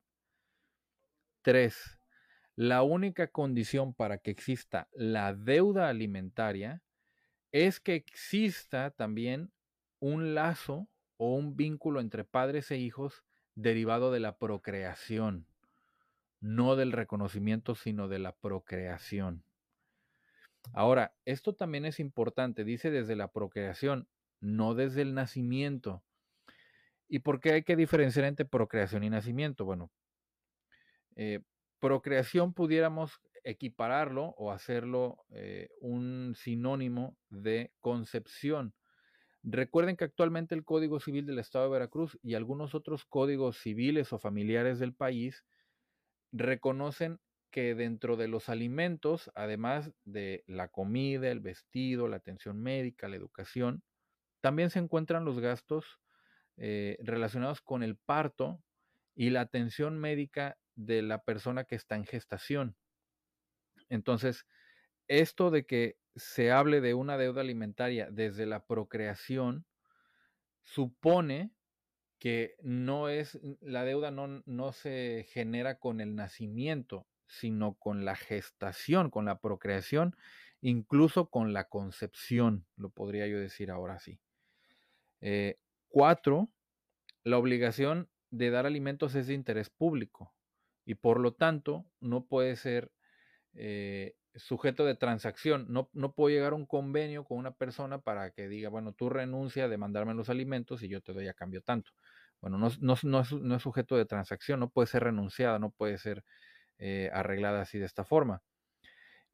3. 1.41 1.99
La 2.55 2.83
única 2.83 3.27
condición 3.27 3.93
para 3.93 4.17
que 4.17 4.31
exista 4.31 4.89
la 4.91 5.33
deuda 5.33 5.89
alimentaria 5.89 6.81
es 7.65 7.79
que 7.79 7.95
exista 7.95 8.91
también 8.91 9.51
un 9.99 10.35
lazo 10.35 10.87
o 11.17 11.33
un 11.33 11.55
vínculo 11.55 11.99
entre 11.99 12.23
padres 12.23 12.69
e 12.69 12.77
hijos 12.77 13.23
derivado 13.55 14.11
de 14.11 14.19
la 14.19 14.37
procreación, 14.37 15.47
no 16.39 16.75
del 16.75 16.91
reconocimiento, 16.91 17.73
sino 17.73 18.07
de 18.07 18.19
la 18.19 18.35
procreación. 18.35 19.43
Ahora, 20.73 21.15
esto 21.25 21.53
también 21.53 21.85
es 21.85 21.99
importante, 21.99 22.63
dice 22.63 22.91
desde 22.91 23.15
la 23.15 23.31
procreación, 23.31 24.07
no 24.39 24.75
desde 24.75 25.01
el 25.01 25.15
nacimiento. 25.15 26.03
¿Y 27.07 27.19
por 27.19 27.39
qué 27.39 27.53
hay 27.53 27.63
que 27.63 27.75
diferenciar 27.75 28.25
entre 28.25 28.45
procreación 28.45 29.03
y 29.03 29.09
nacimiento? 29.09 29.65
Bueno, 29.65 29.89
eh, 31.15 31.39
procreación 31.79 32.53
pudiéramos 32.53 33.19
equipararlo 33.47 34.35
o 34.37 34.51
hacerlo 34.51 35.25
eh, 35.29 35.69
un 35.79 36.35
sinónimo 36.35 37.17
de 37.29 37.71
concepción. 37.79 38.73
Recuerden 39.41 39.95
que 39.95 40.03
actualmente 40.03 40.53
el 40.53 40.65
Código 40.65 40.99
Civil 40.99 41.25
del 41.25 41.39
Estado 41.39 41.65
de 41.65 41.71
Veracruz 41.71 42.19
y 42.21 42.35
algunos 42.35 42.75
otros 42.75 43.05
códigos 43.05 43.57
civiles 43.57 44.11
o 44.11 44.19
familiares 44.19 44.79
del 44.79 44.93
país 44.93 45.45
reconocen 46.33 47.19
que 47.49 47.73
dentro 47.73 48.17
de 48.17 48.27
los 48.27 48.49
alimentos, 48.49 49.31
además 49.33 49.93
de 50.03 50.43
la 50.47 50.67
comida, 50.67 51.31
el 51.31 51.39
vestido, 51.39 52.09
la 52.09 52.17
atención 52.17 52.61
médica, 52.61 53.07
la 53.07 53.15
educación, 53.15 53.81
también 54.41 54.69
se 54.69 54.79
encuentran 54.79 55.23
los 55.23 55.39
gastos 55.39 55.99
eh, 56.57 56.97
relacionados 56.99 57.61
con 57.61 57.81
el 57.81 57.95
parto 57.95 58.61
y 59.15 59.29
la 59.29 59.41
atención 59.41 59.97
médica 59.97 60.57
de 60.75 61.01
la 61.01 61.23
persona 61.23 61.63
que 61.63 61.75
está 61.75 61.95
en 61.95 62.05
gestación. 62.05 62.75
Entonces, 63.89 64.45
esto 65.07 65.51
de 65.51 65.65
que 65.65 65.97
se 66.15 66.51
hable 66.51 66.81
de 66.81 66.93
una 66.93 67.17
deuda 67.17 67.41
alimentaria 67.41 68.09
desde 68.11 68.45
la 68.45 68.65
procreación 68.65 69.65
supone 70.63 71.51
que 72.19 72.55
no 72.61 73.09
es 73.09 73.39
la 73.61 73.83
deuda 73.83 74.11
no, 74.11 74.41
no 74.45 74.71
se 74.71 75.27
genera 75.29 75.79
con 75.79 76.01
el 76.01 76.15
nacimiento, 76.15 77.07
sino 77.27 77.75
con 77.75 78.05
la 78.05 78.15
gestación, 78.15 79.11
con 79.11 79.25
la 79.25 79.39
procreación, 79.39 80.15
incluso 80.61 81.29
con 81.29 81.53
la 81.53 81.69
concepción, 81.69 82.65
lo 82.75 82.89
podría 82.89 83.27
yo 83.27 83.39
decir 83.39 83.69
ahora 83.69 83.99
sí. 83.99 84.19
Eh, 85.21 85.59
cuatro, 85.89 86.49
la 87.23 87.37
obligación 87.37 88.09
de 88.31 88.49
dar 88.49 88.65
alimentos 88.65 89.15
es 89.15 89.27
de 89.27 89.33
interés 89.33 89.69
público 89.69 90.33
y 90.85 90.95
por 90.95 91.19
lo 91.19 91.33
tanto 91.33 91.85
no 91.99 92.25
puede 92.25 92.55
ser 92.55 92.91
eh, 93.57 94.15
sujeto 94.35 94.85
de 94.85 94.95
transacción. 94.95 95.65
No, 95.69 95.89
no, 95.93 96.13
puedo 96.13 96.29
llegar 96.29 96.53
a 96.53 96.55
un 96.55 96.65
convenio 96.65 97.25
con 97.25 97.37
una 97.37 97.51
persona 97.51 97.99
para 97.99 98.31
que 98.31 98.47
diga, 98.47 98.69
bueno, 98.69 98.93
tú 98.93 99.09
renuncia 99.09 99.67
de 99.67 99.77
mandarme 99.77 100.13
los 100.13 100.29
alimentos 100.29 100.83
y 100.83 100.87
yo 100.87 101.01
te 101.01 101.13
doy 101.13 101.27
a 101.27 101.33
cambio 101.33 101.61
tanto. 101.61 101.91
Bueno, 102.39 102.57
no, 102.57 102.69
no, 102.79 102.95
no, 103.03 103.19
es, 103.21 103.33
no 103.33 103.55
es, 103.55 103.61
sujeto 103.61 103.97
de 103.97 104.05
transacción, 104.05 104.59
no 104.59 104.69
puede 104.69 104.87
ser 104.87 105.03
renunciada, 105.03 105.59
no 105.59 105.71
puede 105.71 105.97
ser 105.97 106.23
eh, 106.77 107.09
arreglada 107.13 107.61
así 107.61 107.79
de 107.79 107.85
esta 107.85 108.05
forma. 108.05 108.43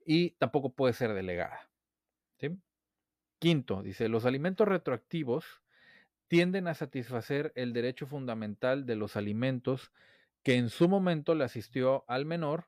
Y 0.05 0.31
tampoco 0.31 0.73
puede 0.73 0.93
ser 0.93 1.13
delegada. 1.13 1.69
Quinto, 3.39 3.83
dice, 3.83 4.07
los 4.07 4.25
alimentos 4.25 4.67
retroactivos 4.67 5.61
tienden 6.29 6.67
a 6.67 6.73
satisfacer 6.73 7.51
el 7.55 7.73
derecho 7.73 8.07
fundamental 8.07 8.85
de 8.85 8.95
los 8.95 9.17
alimentos 9.17 9.91
que 10.43 10.55
en 10.55 10.69
su 10.69 10.87
momento 10.87 11.35
le 11.35 11.43
asistió 11.43 12.05
al 12.07 12.25
menor, 12.25 12.67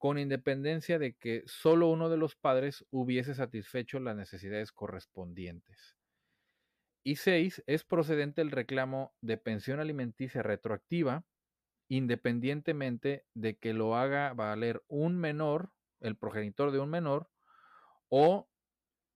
con 0.00 0.18
independencia 0.18 0.98
de 0.98 1.14
que 1.14 1.42
solo 1.44 1.88
uno 1.88 2.08
de 2.08 2.16
los 2.16 2.34
padres 2.34 2.86
hubiese 2.88 3.34
satisfecho 3.34 4.00
las 4.00 4.16
necesidades 4.16 4.72
correspondientes. 4.72 5.98
Y 7.04 7.16
seis, 7.16 7.62
es 7.66 7.84
procedente 7.84 8.40
el 8.40 8.50
reclamo 8.50 9.14
de 9.20 9.36
pensión 9.36 9.78
alimenticia 9.78 10.42
retroactiva, 10.42 11.26
independientemente 11.86 13.26
de 13.34 13.58
que 13.58 13.74
lo 13.74 13.94
haga 13.94 14.32
valer 14.32 14.82
un 14.88 15.18
menor, 15.18 15.70
el 16.00 16.16
progenitor 16.16 16.70
de 16.72 16.78
un 16.78 16.88
menor, 16.88 17.28
o 18.08 18.48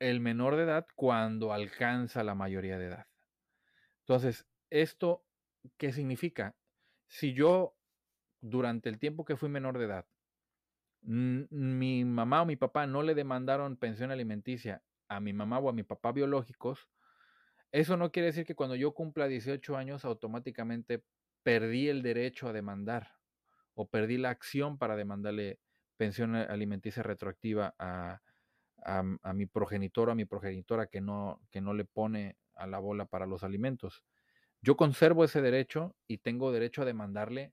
el 0.01 0.21
menor 0.21 0.57
de 0.57 0.65
edad 0.65 0.87
cuando 0.97 1.55
alcanza 1.55 2.23
la 2.25 2.35
mayoría 2.35 2.77
de 2.77 2.89
edad. 2.89 3.07
Entonces, 4.01 4.47
¿esto 4.69 5.25
qué 5.79 5.95
significa? 5.95 6.55
Si 7.07 7.33
yo 7.33 7.75
durante 8.43 8.91
el 8.91 8.99
tiempo 8.99 9.25
que 9.25 9.39
fui 9.39 9.49
menor 9.49 9.79
de 9.79 9.87
edad, 9.87 10.07
mi 11.05 12.05
mamá 12.05 12.43
o 12.43 12.47
mi 12.47 12.57
papá 12.57 12.87
no 12.87 13.03
le 13.03 13.15
demandaron 13.15 13.77
pensión 13.77 14.11
alimenticia 14.11 14.83
a 15.09 15.21
mi 15.21 15.33
mamá 15.33 15.59
o 15.59 15.69
a 15.69 15.73
mi 15.73 15.83
papá 15.83 16.13
biológicos, 16.13 16.89
eso 17.73 17.97
no 17.97 18.13
quiere 18.13 18.27
decir 18.27 18.47
que 18.47 18.55
cuando 18.55 18.77
yo 18.77 18.95
cumpla 18.95 19.27
18 19.27 19.77
años 19.77 20.05
automáticamente 20.05 21.03
perdí 21.43 21.89
el 21.89 22.03
derecho 22.03 22.49
a 22.49 22.53
demandar 22.53 23.17
o 23.75 23.89
perdí 23.89 24.17
la 24.17 24.31
acción 24.31 24.79
para 24.79 24.95
demandarle 24.95 25.59
pensión 25.97 26.37
alimenticia 26.37 27.03
retroactiva 27.03 27.75
a, 27.79 28.21
mi 29.35 29.47
progenitor 29.47 30.09
o 30.09 30.13
a 30.13 30.15
mi 30.15 30.25
progenitora 30.25 30.87
que 30.87 31.01
no, 31.01 31.41
que 31.51 31.61
no 31.61 31.75
le 31.75 31.85
pone 31.85 32.37
a 32.55 32.69
la 32.69 32.79
bola 32.79 33.07
para 33.07 33.27
los 33.27 33.43
alimentos. 33.43 34.05
Yo 34.63 34.77
conservo 34.77 35.25
ese 35.25 35.43
derecho 35.43 35.97
y 36.07 36.19
tengo 36.19 36.53
derecho 36.53 36.83
a 36.83 36.85
demandarle 36.85 37.53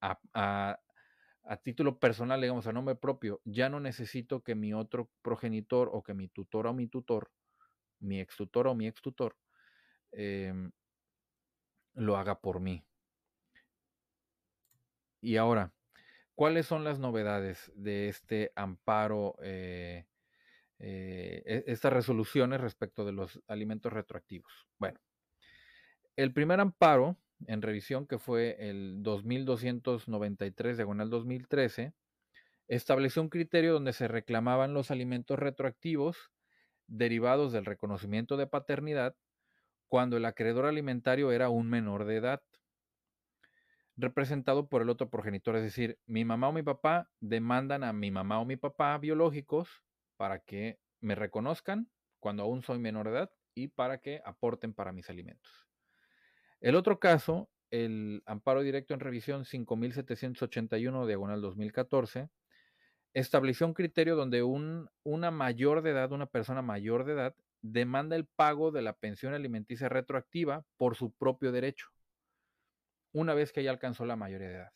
a, 0.00 0.20
a 0.32 0.78
título 1.62 1.98
personal, 1.98 2.40
digamos, 2.40 2.66
a 2.66 2.72
nombre 2.72 2.94
propio. 2.94 3.40
Ya 3.44 3.68
no 3.68 3.80
necesito 3.80 4.42
que 4.42 4.54
mi 4.54 4.72
otro 4.72 5.10
progenitor 5.22 5.90
o 5.92 6.02
que 6.02 6.14
mi 6.14 6.28
tutor 6.28 6.66
o 6.66 6.72
mi 6.72 6.88
tutor, 6.88 7.30
mi 8.00 8.20
ex 8.20 8.36
tutor 8.36 8.68
o 8.68 8.74
mi 8.74 8.86
ex 8.86 9.00
tutor, 9.02 9.36
em, 10.12 10.72
lo 11.94 12.16
haga 12.16 12.40
por 12.40 12.60
mí. 12.60 12.84
Y 15.20 15.36
ahora, 15.36 15.72
¿cuáles 16.34 16.66
son 16.66 16.84
las 16.84 16.98
novedades 16.98 17.72
de 17.74 18.08
este 18.08 18.52
amparo, 18.56 19.36
eh, 19.42 20.06
eh, 20.78 21.42
e-, 21.46 21.64
estas 21.66 21.92
resoluciones 21.92 22.60
respecto 22.60 23.04
de 23.04 23.12
los 23.12 23.42
alimentos 23.48 23.92
retroactivos? 23.92 24.68
Bueno, 24.78 25.00
el 26.16 26.32
primer 26.32 26.60
amparo 26.60 27.16
en 27.48 27.62
revisión, 27.62 28.06
que 28.06 28.18
fue 28.18 28.56
el 28.58 29.02
2293 29.02 30.76
diagonal 30.76 31.10
2013, 31.10 31.94
estableció 32.68 33.22
un 33.22 33.28
criterio 33.28 33.72
donde 33.72 33.92
se 33.92 34.08
reclamaban 34.08 34.74
los 34.74 34.90
alimentos 34.90 35.38
retroactivos 35.38 36.32
derivados 36.86 37.52
del 37.52 37.64
reconocimiento 37.64 38.36
de 38.36 38.46
paternidad 38.46 39.16
cuando 39.88 40.16
el 40.16 40.24
acreedor 40.24 40.66
alimentario 40.66 41.30
era 41.32 41.50
un 41.50 41.68
menor 41.68 42.04
de 42.04 42.16
edad, 42.16 42.42
representado 43.96 44.68
por 44.68 44.82
el 44.82 44.90
otro 44.90 45.08
progenitor, 45.08 45.56
es 45.56 45.62
decir, 45.62 46.00
mi 46.06 46.24
mamá 46.24 46.48
o 46.48 46.52
mi 46.52 46.62
papá 46.62 47.10
demandan 47.20 47.84
a 47.84 47.92
mi 47.92 48.10
mamá 48.10 48.40
o 48.40 48.44
mi 48.44 48.56
papá 48.56 48.98
biológicos 48.98 49.84
para 50.16 50.40
que 50.40 50.80
me 51.00 51.14
reconozcan 51.14 51.90
cuando 52.18 52.42
aún 52.42 52.62
soy 52.62 52.78
menor 52.78 53.06
de 53.06 53.12
edad 53.18 53.30
y 53.54 53.68
para 53.68 53.98
que 53.98 54.20
aporten 54.24 54.74
para 54.74 54.92
mis 54.92 55.10
alimentos. 55.10 55.63
El 56.64 56.76
otro 56.76 56.98
caso, 56.98 57.50
el 57.70 58.22
amparo 58.24 58.62
directo 58.62 58.94
en 58.94 59.00
revisión 59.00 59.44
5781 59.44 61.06
diagonal 61.06 61.42
2014, 61.42 62.30
estableció 63.12 63.66
un 63.66 63.74
criterio 63.74 64.16
donde 64.16 64.42
un, 64.42 64.88
una 65.02 65.30
mayor 65.30 65.82
de 65.82 65.90
edad, 65.90 66.10
una 66.12 66.24
persona 66.24 66.62
mayor 66.62 67.04
de 67.04 67.12
edad, 67.12 67.36
demanda 67.60 68.16
el 68.16 68.24
pago 68.24 68.70
de 68.70 68.80
la 68.80 68.94
pensión 68.94 69.34
alimenticia 69.34 69.90
retroactiva 69.90 70.64
por 70.78 70.96
su 70.96 71.12
propio 71.12 71.52
derecho, 71.52 71.88
una 73.12 73.34
vez 73.34 73.52
que 73.52 73.62
ya 73.62 73.70
alcanzó 73.70 74.06
la 74.06 74.16
mayoría 74.16 74.48
de 74.48 74.54
edad. 74.54 74.72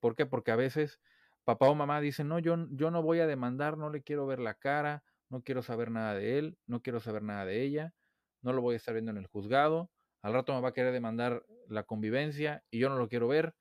¿Por 0.00 0.16
qué? 0.16 0.24
Porque 0.24 0.50
a 0.50 0.56
veces 0.56 0.98
papá 1.44 1.68
o 1.68 1.74
mamá 1.74 2.00
dicen, 2.00 2.28
no, 2.28 2.38
yo, 2.38 2.56
yo 2.70 2.90
no 2.90 3.02
voy 3.02 3.20
a 3.20 3.26
demandar, 3.26 3.76
no 3.76 3.90
le 3.90 4.02
quiero 4.02 4.26
ver 4.26 4.38
la 4.38 4.54
cara, 4.54 5.04
no 5.28 5.42
quiero 5.42 5.60
saber 5.60 5.90
nada 5.90 6.14
de 6.14 6.38
él, 6.38 6.58
no 6.66 6.80
quiero 6.80 7.00
saber 7.00 7.22
nada 7.22 7.44
de 7.44 7.60
ella, 7.60 7.92
no 8.40 8.54
lo 8.54 8.62
voy 8.62 8.72
a 8.72 8.76
estar 8.78 8.94
viendo 8.94 9.10
en 9.10 9.18
el 9.18 9.26
juzgado, 9.26 9.90
al 10.22 10.32
rato 10.32 10.54
me 10.54 10.60
va 10.60 10.70
a 10.70 10.74
querer 10.74 10.92
demandar 10.92 11.44
la 11.68 11.84
convivencia 11.84 12.64
y 12.70 12.78
yo 12.78 12.88
no 12.88 12.96
lo 12.96 13.08
quiero 13.08 13.28
ver. 13.28 13.54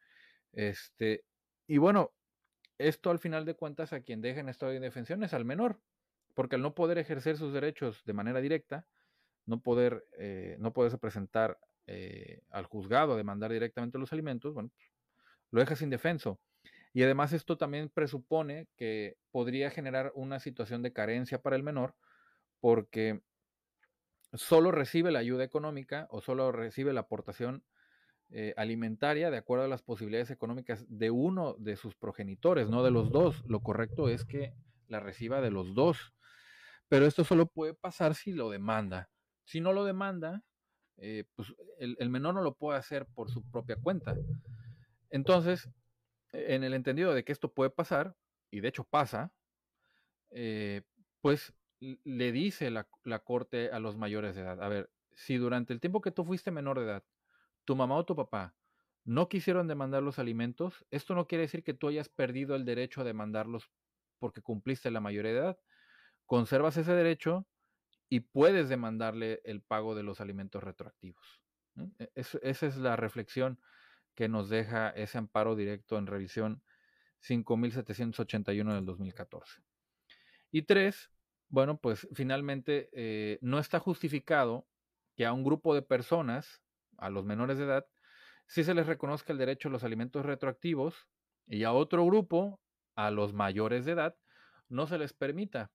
Este, 0.53 1.23
y 1.67 1.77
bueno, 1.77 2.13
esto 2.77 3.09
al 3.09 3.19
final 3.19 3.45
de 3.45 3.55
cuentas 3.55 3.93
a 3.93 4.01
quien 4.01 4.21
deja 4.21 4.39
en 4.39 4.49
estado 4.49 4.71
de 4.71 4.77
indefensión 4.77 5.23
es 5.23 5.33
al 5.33 5.45
menor, 5.45 5.79
porque 6.33 6.55
al 6.55 6.61
no 6.61 6.75
poder 6.75 6.97
ejercer 6.97 7.37
sus 7.37 7.53
derechos 7.53 8.03
de 8.05 8.13
manera 8.13 8.41
directa, 8.41 8.85
no 9.45 9.61
poder, 9.61 10.05
eh, 10.17 10.57
no 10.59 10.73
poderse 10.73 10.97
presentar 10.97 11.59
eh, 11.87 12.41
al 12.49 12.65
juzgado 12.65 13.13
a 13.13 13.17
demandar 13.17 13.51
directamente 13.51 13.97
los 13.97 14.13
alimentos, 14.13 14.53
bueno, 14.53 14.71
lo 15.51 15.59
dejas 15.59 15.81
indefenso. 15.81 16.39
Y 16.93 17.03
además 17.03 17.33
esto 17.33 17.57
también 17.57 17.89
presupone 17.89 18.67
que 18.75 19.17
podría 19.31 19.69
generar 19.69 20.11
una 20.15 20.39
situación 20.39 20.81
de 20.81 20.93
carencia 20.93 21.41
para 21.41 21.55
el 21.55 21.63
menor, 21.63 21.95
porque 22.59 23.21
solo 24.33 24.71
recibe 24.71 25.11
la 25.11 25.19
ayuda 25.19 25.43
económica 25.43 26.07
o 26.09 26.21
solo 26.21 26.51
recibe 26.51 26.93
la 26.93 27.01
aportación 27.01 27.63
eh, 28.29 28.53
alimentaria 28.57 29.31
de 29.31 29.37
acuerdo 29.37 29.65
a 29.65 29.69
las 29.69 29.83
posibilidades 29.83 30.31
económicas 30.31 30.85
de 30.89 31.11
uno 31.11 31.55
de 31.59 31.77
sus 31.77 31.95
progenitores, 31.95 32.69
no 32.69 32.83
de 32.83 32.91
los 32.91 33.11
dos. 33.11 33.43
Lo 33.47 33.61
correcto 33.61 34.09
es 34.09 34.25
que 34.25 34.53
la 34.87 34.99
reciba 34.99 35.39
de 35.39 35.51
los 35.51 35.73
dos. 35.73 36.13
Pero 36.89 37.05
esto 37.05 37.23
solo 37.23 37.47
puede 37.47 37.73
pasar 37.73 38.15
si 38.15 38.33
lo 38.33 38.49
demanda. 38.49 39.09
Si 39.45 39.61
no 39.61 39.71
lo 39.71 39.85
demanda, 39.85 40.43
eh, 40.97 41.25
pues 41.35 41.53
el, 41.79 42.09
menor 42.09 42.33
no 42.33 42.41
lo 42.41 42.55
puede 42.55 42.79
hacer 42.79 43.05
por 43.05 43.29
su 43.29 43.49
propia 43.49 43.77
cuenta. 43.77 44.15
Entonces, 45.09 45.69
en 46.33 46.63
el 46.63 46.73
entendido 46.73 47.13
de 47.13 47.23
que 47.23 47.31
esto 47.31 47.53
puede 47.53 47.69
pasar, 47.69 48.15
y 48.51 48.59
de 48.59 48.67
hecho 48.67 48.83
pasa, 48.83 49.31
eh, 50.31 50.81
pues 51.21 51.53
le 51.79 52.31
dice 52.31 52.71
la, 52.71 52.87
corte 53.23 53.71
a 53.71 53.79
los 53.79 53.97
mayores 53.97 54.35
de 54.35 54.41
edad, 54.41 54.61
a 54.61 54.67
ver, 54.67 54.89
si 55.13 55.37
durante 55.37 55.73
el 55.73 55.79
tiempo 55.79 56.01
que 56.01 56.11
tú 56.11 56.25
fuiste 56.25 56.51
menor 56.51 56.79
de 56.79 56.85
edad, 56.85 57.03
tu 57.65 57.75
mamá 57.75 57.95
o 57.95 58.05
tu 58.05 58.15
papá 58.15 58.55
no 59.03 59.29
quisieron 59.29 59.67
demandar 59.67 60.03
los 60.03 60.19
alimentos, 60.19 60.85
esto 60.91 61.15
no 61.15 61.27
quiere 61.27 61.43
decir 61.43 61.63
que 61.63 61.73
tú 61.73 61.87
hayas 61.87 62.09
perdido 62.09 62.55
el 62.55 62.65
derecho 62.65 63.01
a 63.01 63.03
demandarlos 63.05 63.69
porque 64.19 64.41
cumpliste 64.41 64.91
la 64.91 64.99
mayoría 64.99 65.31
de 65.31 65.39
edad. 65.39 65.59
Conservas 66.25 66.75
ese 66.75 66.91
derecho 66.91 67.47
y 68.09 68.21
puedes 68.21 68.67
demandarle 68.69 69.41
el 69.45 69.61
pago 69.61 69.95
de 69.95 70.03
los 70.03 70.19
alimentos 70.19 70.63
retroactivos. 70.63 71.41
E, 71.99 72.11
esa 72.15 72.65
es 72.65 72.77
la 72.77 72.95
reflexión 72.95 73.59
que 74.15 74.27
nos 74.27 74.49
deja 74.49 74.89
ese 74.89 75.17
amparo 75.17 75.55
directo 75.55 75.97
en 75.97 76.07
revisión 76.07 76.63
5781 77.19 78.75
del 78.75 78.85
2014. 78.85 79.61
Y 80.51 80.63
tres, 80.63 81.11
bueno, 81.49 81.77
pues 81.79 82.07
finalmente 82.13 82.89
eh, 82.93 83.39
no 83.41 83.59
está 83.59 83.79
justificado 83.79 84.67
que 85.15 85.25
a 85.25 85.33
un 85.33 85.43
grupo 85.43 85.73
de 85.73 85.81
personas, 85.81 86.61
a 86.97 87.09
los 87.09 87.25
menores 87.25 87.57
de 87.57 87.65
edad, 87.65 87.85
sí 88.45 88.63
se 88.63 88.73
les 88.73 88.87
reconozca 88.87 89.33
el 89.33 89.39
derecho 89.39 89.69
a 89.69 89.71
los 89.71 89.83
alimentos 89.83 90.25
retroactivos 90.25 91.07
y 91.47 91.63
a 91.63 91.71
otro 91.71 92.05
grupo, 92.05 92.59
a 92.95 93.11
los 93.11 93.33
mayores 93.33 93.85
de 93.85 93.93
edad, 93.93 94.15
no 94.69 94.87
se 94.87 94.97
les 94.97 95.13
permita. 95.13 95.71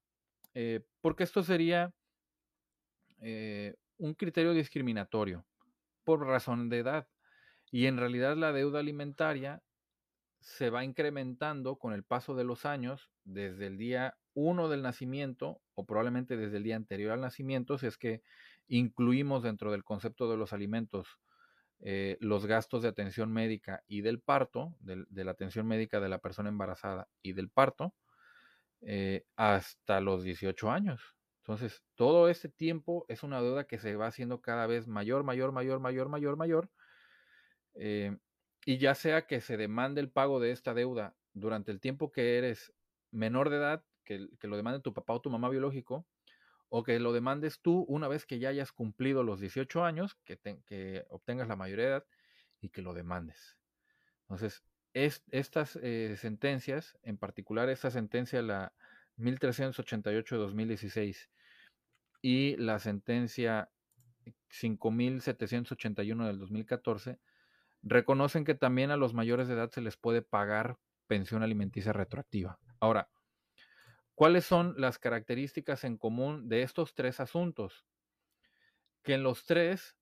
Eh, 0.54 0.84
porque 1.00 1.24
esto 1.24 1.42
sería 1.42 1.92
eh, 3.20 3.74
un 3.96 4.14
criterio 4.14 4.52
discriminatorio 4.52 5.46
por 6.04 6.26
razón 6.26 6.68
de 6.68 6.78
edad. 6.78 7.08
Y 7.70 7.86
en 7.86 7.96
realidad 7.96 8.36
la 8.36 8.52
deuda 8.52 8.80
alimentaria 8.80 9.62
se 10.40 10.70
va 10.70 10.84
incrementando 10.84 11.76
con 11.76 11.94
el 11.94 12.04
paso 12.04 12.34
de 12.34 12.44
los 12.44 12.66
años 12.66 13.10
desde 13.24 13.68
el 13.68 13.78
día 13.78 14.18
uno 14.34 14.68
del 14.68 14.82
nacimiento 14.82 15.61
o 15.74 15.86
probablemente 15.86 16.36
desde 16.36 16.58
el 16.58 16.62
día 16.62 16.76
anterior 16.76 17.12
al 17.12 17.20
nacimiento, 17.20 17.78
si 17.78 17.86
es 17.86 17.98
que 17.98 18.22
incluimos 18.68 19.42
dentro 19.42 19.72
del 19.72 19.84
concepto 19.84 20.30
de 20.30 20.36
los 20.36 20.52
alimentos 20.52 21.18
eh, 21.84 22.16
los 22.20 22.46
gastos 22.46 22.82
de 22.82 22.88
atención 22.88 23.32
médica 23.32 23.82
y 23.88 24.02
del 24.02 24.20
parto, 24.20 24.76
de, 24.78 25.24
la 25.24 25.32
atención 25.32 25.66
médica 25.66 25.98
de 25.98 26.08
la 26.08 26.18
persona 26.18 26.48
embarazada 26.48 27.08
y 27.22 27.32
del 27.32 27.50
parto, 27.50 27.92
eh, 28.82 29.24
hasta 29.34 30.00
los 30.00 30.22
18 30.22 30.70
años. 30.70 31.16
Entonces, 31.38 31.82
todo 31.96 32.28
ese 32.28 32.48
tiempo 32.48 33.04
es 33.08 33.24
una 33.24 33.42
deuda 33.42 33.64
que 33.64 33.80
se 33.80 33.96
va 33.96 34.06
haciendo 34.06 34.40
cada 34.40 34.68
vez 34.68 34.86
mayor, 34.86 35.24
mayor, 35.24 35.50
mayor, 35.50 35.80
mayor, 35.80 36.08
mayor, 36.08 36.36
mayor. 36.36 36.70
Eh, 37.74 38.16
y 38.64 38.78
ya 38.78 38.94
sea 38.94 39.26
que 39.26 39.40
se 39.40 39.56
demande 39.56 40.00
el 40.00 40.10
pago 40.10 40.38
de 40.38 40.52
esta 40.52 40.74
deuda 40.74 41.16
durante 41.32 41.72
el 41.72 41.80
tiempo 41.80 42.12
que 42.12 42.38
eres 42.38 42.72
menor 43.10 43.50
de 43.50 43.56
edad 43.56 43.84
que, 44.02 44.28
lo 44.42 44.56
demande 44.56 44.80
tu 44.80 44.92
papá 44.92 45.14
o 45.14 45.20
tu 45.20 45.30
mamá 45.30 45.48
biológico, 45.48 46.06
o 46.68 46.82
que 46.82 46.98
lo 46.98 47.12
demandes 47.12 47.60
tú 47.60 47.84
una 47.88 48.08
vez 48.08 48.26
que 48.26 48.38
ya 48.38 48.48
hayas 48.48 48.72
cumplido 48.72 49.22
los 49.22 49.40
18 49.40 49.84
años, 49.84 50.16
que, 50.24 51.04
obtengas 51.10 51.48
la 51.48 51.56
mayoría 51.56 51.84
de 51.84 51.90
edad 51.90 52.06
y 52.60 52.70
que 52.70 52.82
lo 52.82 52.94
demandes. 52.94 53.58
Entonces, 54.22 54.64
es, 54.94 55.22
estas 55.30 55.76
eh, 55.82 56.16
sentencias, 56.18 56.98
en 57.02 57.18
particular 57.18 57.68
esta 57.68 57.90
sentencia, 57.90 58.42
la 58.42 58.72
1388 59.16 60.34
de 60.36 60.40
2016 60.40 61.30
y 62.22 62.56
la 62.56 62.78
sentencia 62.78 63.70
5781 64.50 66.26
del 66.26 66.38
2014, 66.38 67.18
reconocen 67.82 68.44
que 68.44 68.54
también 68.54 68.90
a 68.90 68.96
los 68.96 69.14
mayores 69.14 69.48
de 69.48 69.54
edad 69.54 69.70
se 69.70 69.80
les 69.80 69.96
puede 69.96 70.22
pagar 70.22 70.78
pensión 71.06 71.42
alimenticia 71.42 71.92
retroactiva. 71.92 72.58
Ahora, 72.80 73.08
¿Cuáles 74.14 74.44
son 74.44 74.74
las 74.76 74.98
características 74.98 75.84
en 75.84 75.96
común 75.96 76.48
de 76.48 76.62
estos 76.62 76.94
tres 76.94 77.20
asuntos? 77.20 77.86
Que 79.02 79.14
en 79.14 79.22
los 79.22 79.44
tres 79.46 79.96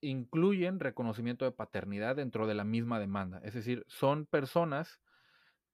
incluyen 0.00 0.80
reconocimiento 0.80 1.44
de 1.44 1.52
paternidad 1.52 2.16
dentro 2.16 2.46
de 2.46 2.54
la 2.54 2.64
misma 2.64 2.98
demanda. 2.98 3.40
Es 3.44 3.54
decir, 3.54 3.84
son 3.88 4.26
personas 4.26 5.00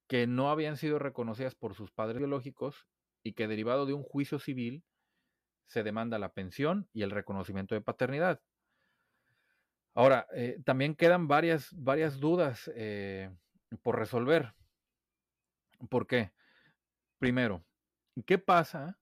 que 0.07 0.27
no 0.27 0.51
habían 0.51 0.77
sido 0.77 0.99
reconocidas 0.99 1.55
por 1.55 1.75
sus 1.75 1.91
padres 1.91 2.19
biológicos 2.19 2.87
y 3.23 3.35
que 3.35 3.49
derivado 3.49 3.87
de 3.87 3.93
un 3.93 4.03
juicio 4.03 4.39
civil 4.39 4.85
se 5.67 5.83
demanda 5.83 6.19
la 6.19 6.33
pensión 6.33 6.89
y 6.93 7.03
el 7.03 7.11
reconocimiento 7.11 7.75
de 7.75 7.83
paternidad. 7.83 8.41
Ahora, 9.95 10.27
eh, 10.35 10.59
también 10.65 10.95
quedan 10.95 11.29
varias, 11.29 11.69
varias 11.73 12.21
dudas 12.21 12.71
eh, 12.75 13.31
por 13.83 13.99
resolver. 13.99 14.55
¿Por 15.91 16.07
qué? 16.07 16.33
Primero, 17.19 17.65
¿qué 18.27 18.39
pasa 18.39 18.99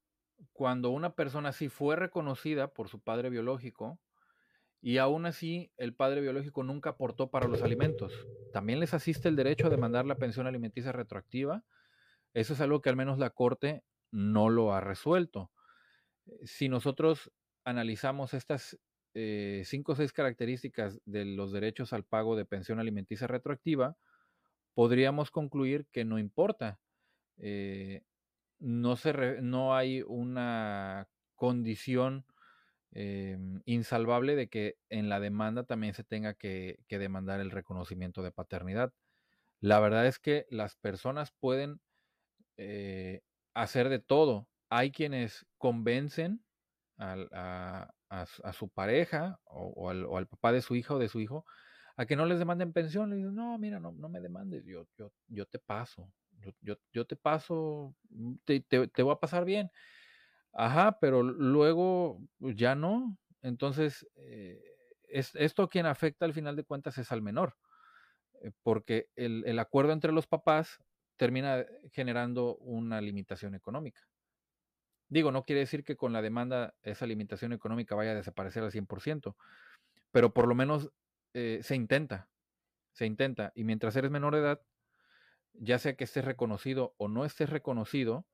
cuando 0.52 0.90
una 0.90 1.14
persona 1.14 1.52
sí 1.52 1.68
fue 1.68 1.96
reconocida 1.96 2.72
por 2.72 2.88
su 2.88 3.00
padre 3.00 3.30
biológico 3.30 4.00
y 4.80 4.98
aún 4.98 5.26
así 5.26 5.72
el 5.76 5.94
padre 5.94 6.20
biológico 6.20 6.64
nunca 6.64 6.90
aportó 6.90 7.30
para 7.30 7.48
los 7.48 7.62
alimentos? 7.62 8.28
¿También 8.52 8.80
les 8.80 8.94
asiste 8.94 9.28
el 9.28 9.36
derecho 9.36 9.68
a 9.68 9.70
demandar 9.70 10.06
la 10.06 10.18
pensión 10.18 10.46
alimenticia 10.46 10.92
retroactiva? 10.92 11.64
Eso 12.34 12.54
es 12.54 12.60
algo 12.60 12.82
que 12.82 12.90
al 12.90 12.96
menos 12.96 13.18
la 13.18 13.30
Corte 13.30 13.84
no 14.12 14.50
lo 14.50 14.74
ha 14.74 14.80
resuelto. 14.80 15.52
Si 16.44 16.68
nosotros 16.68 17.32
analizamos 17.64 18.34
estas 18.34 18.78
eh, 19.14 19.62
cinco 19.64 19.92
o 19.92 19.96
seis 19.96 20.12
características 20.12 21.00
de 21.04 21.24
los 21.24 21.52
derechos 21.52 21.92
al 21.92 22.04
pago 22.04 22.36
de 22.36 22.44
pensión 22.44 22.80
alimenticia 22.80 23.26
retroactiva, 23.26 23.96
podríamos 24.74 25.30
concluir 25.30 25.86
que 25.92 26.04
no 26.04 26.18
importa. 26.18 26.80
Eh, 27.38 28.02
no, 28.58 28.96
se 28.96 29.40
no 29.42 29.74
hay 29.74 30.02
una 30.02 31.08
condición 31.34 32.24
em, 32.92 33.60
insalvable 33.66 34.36
de 34.36 34.48
que 34.48 34.78
en 34.88 35.08
la 35.08 35.20
demanda 35.20 35.64
también 35.64 35.94
se 35.94 36.04
tenga 36.04 36.34
que, 36.34 36.78
demandar 36.88 37.40
el 37.40 37.50
reconocimiento 37.50 38.22
de 38.22 38.32
paternidad. 38.32 38.92
La 39.60 39.80
verdad 39.80 40.06
es 40.06 40.18
que 40.18 40.46
las 40.50 40.76
personas 40.76 41.32
pueden 41.32 41.80
eh, 42.56 43.22
hacer 43.54 43.88
de 43.88 43.98
todo. 43.98 44.48
Hay 44.70 44.90
quienes 44.90 45.46
convencen 45.58 46.42
a, 46.98 47.92
su 48.52 48.68
pareja 48.70 49.40
o, 49.44 49.90
al, 49.90 50.26
papá 50.28 50.52
de 50.52 50.62
su 50.62 50.74
hija 50.76 50.94
o 50.94 50.98
de 50.98 51.08
su 51.08 51.20
hijo 51.20 51.44
a 51.96 52.06
que 52.06 52.16
no 52.16 52.26
les 52.26 52.38
demanden 52.38 52.72
pensión. 52.72 53.10
Le 53.10 53.16
dicen, 53.16 53.34
no, 53.34 53.58
mira, 53.58 53.80
no, 53.80 53.92
me 53.92 54.20
demandes, 54.20 54.64
yo, 54.64 54.86
yo 55.28 55.46
te 55.46 55.58
paso, 55.58 56.10
yo, 56.60 56.76
yo, 56.92 57.06
te 57.06 57.16
paso, 57.16 57.94
mm, 58.10 58.34
te, 58.44 58.60
te, 58.60 59.02
voy 59.02 59.12
a 59.12 59.20
pasar 59.20 59.44
bien. 59.44 59.70
Ajá, 60.52 60.98
pero 61.00 61.22
luego 61.22 62.20
pues, 62.38 62.56
ya 62.56 62.74
no. 62.74 63.16
Entonces, 63.42 64.06
eh, 64.16 64.62
es, 65.08 65.34
esto 65.36 65.68
quien 65.68 65.86
afecta 65.86 66.24
al 66.24 66.32
final 66.34 66.56
de 66.56 66.64
cuentas 66.64 66.98
es 66.98 67.12
al 67.12 67.22
menor, 67.22 67.56
eh, 68.42 68.52
porque 68.62 69.08
el, 69.16 69.44
el 69.46 69.58
acuerdo 69.58 69.92
entre 69.92 70.12
los 70.12 70.26
papás 70.26 70.78
termina 71.16 71.64
generando 71.92 72.56
una 72.56 73.00
limitación 73.00 73.54
económica. 73.54 74.02
Digo, 75.08 75.30
no 75.30 75.44
quiere 75.44 75.60
decir 75.60 75.84
que 75.84 75.96
con 75.96 76.12
la 76.12 76.22
demanda 76.22 76.74
esa 76.82 77.06
limitación 77.06 77.52
económica 77.52 77.94
vaya 77.94 78.10
a 78.10 78.16
desaparecer 78.16 78.64
al 78.64 78.72
100%, 78.72 79.36
pero 80.10 80.32
por 80.32 80.48
lo 80.48 80.54
menos 80.54 80.90
eh, 81.32 81.60
se 81.62 81.76
intenta, 81.76 82.28
se 82.92 83.06
intenta. 83.06 83.52
Y 83.54 83.64
mientras 83.64 83.94
eres 83.96 84.10
menor 84.10 84.34
de 84.34 84.40
edad, 84.40 84.62
ya 85.58 85.78
sea 85.78 85.96
que 85.96 86.04
estés 86.04 86.24
reconocido 86.24 86.94
o 86.98 87.08
no 87.08 87.24
estés 87.24 87.50
reconocido, 87.50 88.26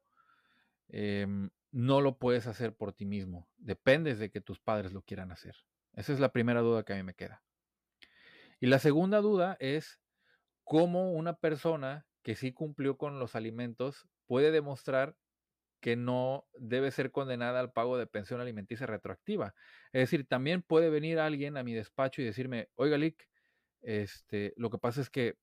em, 0.88 1.50
no 1.70 2.00
lo 2.00 2.18
puedes 2.18 2.46
hacer 2.46 2.74
por 2.74 2.92
ti 2.92 3.06
mismo. 3.06 3.48
Dependes 3.56 4.18
de 4.18 4.30
que 4.30 4.40
tus 4.40 4.60
padres 4.60 4.92
lo 4.92 5.02
quieran 5.02 5.32
hacer. 5.32 5.56
Esa 5.94 6.12
es 6.12 6.20
la 6.20 6.32
primera 6.32 6.60
duda 6.60 6.84
que 6.84 6.92
a 6.92 6.96
mí 6.96 7.02
me 7.02 7.14
queda. 7.14 7.42
Y 8.60 8.66
la 8.66 8.78
segunda 8.78 9.20
duda 9.20 9.56
es 9.60 10.00
cómo 10.64 11.12
una 11.12 11.34
persona 11.34 12.06
que 12.22 12.36
sí 12.36 12.52
cumplió 12.52 12.96
con 12.96 13.18
los 13.18 13.34
alimentos 13.34 14.06
puede 14.26 14.50
demostrar 14.50 15.16
que 15.80 15.96
no 15.96 16.46
debe 16.54 16.92
ser 16.92 17.10
condenada 17.10 17.58
al 17.58 17.72
pago 17.72 17.98
de 17.98 18.06
pensión 18.06 18.40
alimenticia 18.40 18.86
retroactiva. 18.86 19.54
Es 19.92 20.02
decir, 20.02 20.28
también 20.28 20.62
puede 20.62 20.90
venir 20.90 21.18
alguien 21.18 21.56
a 21.56 21.64
mi 21.64 21.74
despacho 21.74 22.22
y 22.22 22.24
decirme, 22.24 22.68
oiga, 22.76 22.96
Lick, 22.96 23.28
este, 23.82 24.54
lo 24.56 24.70
que 24.70 24.78
pasa 24.78 25.00
es 25.00 25.10
que 25.10 25.36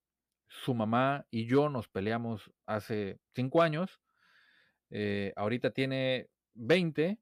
su 0.49 0.73
mamá 0.73 1.25
y 1.31 1.45
yo 1.45 1.69
nos 1.69 1.87
peleamos 1.87 2.51
hace 2.65 3.19
cinco 3.33 3.61
años, 3.61 4.01
eh, 4.89 5.31
ahorita 5.35 5.71
tiene 5.71 6.27
20, 6.55 7.19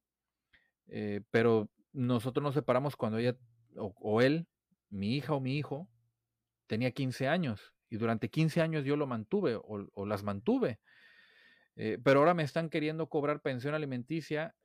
eh, 0.88 1.22
pero 1.30 1.70
nosotros 1.92 2.44
nos 2.44 2.54
separamos 2.56 2.96
cuando 2.96 3.18
ella 3.18 3.38
o, 3.76 4.22
él, 4.22 4.48
mi 4.90 5.16
hija 5.16 5.34
o 5.34 5.40
mi 5.40 5.58
hijo, 5.58 5.88
tenía 6.66 6.92
15 6.92 7.28
años 7.28 7.74
y 7.90 7.98
durante 7.98 8.30
15 8.30 8.62
años 8.62 8.86
yo 8.86 8.96
lo 8.96 9.06
mantuve 9.06 9.60
o 9.62 10.06
las 10.06 10.24
mantuve. 10.24 10.80
Eh, 11.80 12.00
pero 12.04 12.20
ahora 12.20 12.34
me 12.34 12.42
están 12.42 12.70
queriendo 12.70 13.08
cobrar 13.08 13.40
pensión 13.42 13.76
alimenticia 13.76 14.56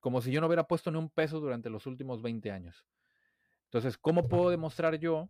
como 0.00 0.22
si 0.22 0.30
yo 0.30 0.40
no 0.40 0.46
hubiera 0.46 0.66
puesto 0.66 0.90
ni 0.90 0.96
un 0.96 1.10
peso 1.10 1.40
durante 1.40 1.68
los 1.68 1.86
últimos 1.86 2.22
20 2.22 2.50
años. 2.50 2.86
Entonces, 3.64 3.98
¿cómo 3.98 4.26
puedo 4.26 4.48
demostrar 4.48 4.98
yo 4.98 5.28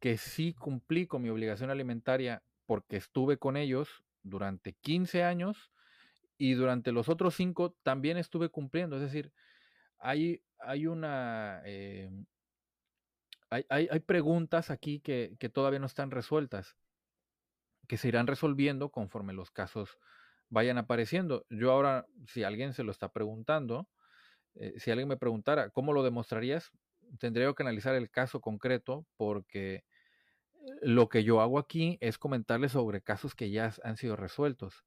que 0.00 0.16
sí 0.16 0.54
cumplí 0.54 1.06
con 1.06 1.22
mi 1.22 1.28
obligación 1.28 1.70
alimentaria 1.70 2.42
porque 2.66 2.96
estuve 2.96 3.38
con 3.38 3.56
ellos 3.56 4.04
durante 4.22 4.74
15 4.74 5.24
años 5.24 5.70
y 6.36 6.52
durante 6.54 6.92
los 6.92 7.08
otros 7.08 7.34
5 7.34 7.76
también 7.82 8.16
estuve 8.16 8.48
cumpliendo? 8.48 8.96
Es 8.96 9.02
decir, 9.02 9.32
hay, 9.98 10.42
hay 10.58 10.86
una... 10.86 11.62
Eh, 11.64 12.10
hay, 13.50 14.00
preguntas 14.00 14.70
aquí 14.70 15.00
que, 15.00 15.34
que 15.38 15.48
todavía 15.48 15.78
no 15.78 15.86
están 15.86 16.10
resueltas, 16.10 16.76
que 17.86 17.96
se 17.96 18.08
irán 18.08 18.26
resolviendo 18.26 18.90
conforme 18.90 19.32
los 19.32 19.50
casos 19.50 19.98
vayan 20.50 20.78
apareciendo. 20.78 21.46
Yo 21.50 21.72
ahora, 21.72 22.06
si 22.26 22.44
alguien 22.44 22.72
se 22.74 22.82
lo 22.82 22.90
está 22.90 23.10
preguntando, 23.10 23.88
eh, 24.54 24.74
si 24.78 24.90
alguien 24.90 25.08
me 25.08 25.16
preguntara, 25.16 25.70
¿cómo 25.70 25.92
lo 25.92 26.02
demostrarías? 26.02 26.72
Tendría 27.18 27.52
que 27.52 27.62
analizar 27.62 27.94
el 27.94 28.10
caso 28.10 28.40
concreto 28.40 29.06
porque 29.16 29.84
lo 30.82 31.08
que 31.08 31.24
yo 31.24 31.40
hago 31.40 31.58
aquí 31.58 31.98
es 32.00 32.18
comentarles 32.18 32.72
sobre 32.72 33.00
casos 33.00 33.34
que 33.34 33.50
ya 33.50 33.72
han 33.82 33.96
sido 33.96 34.16
resueltos, 34.16 34.84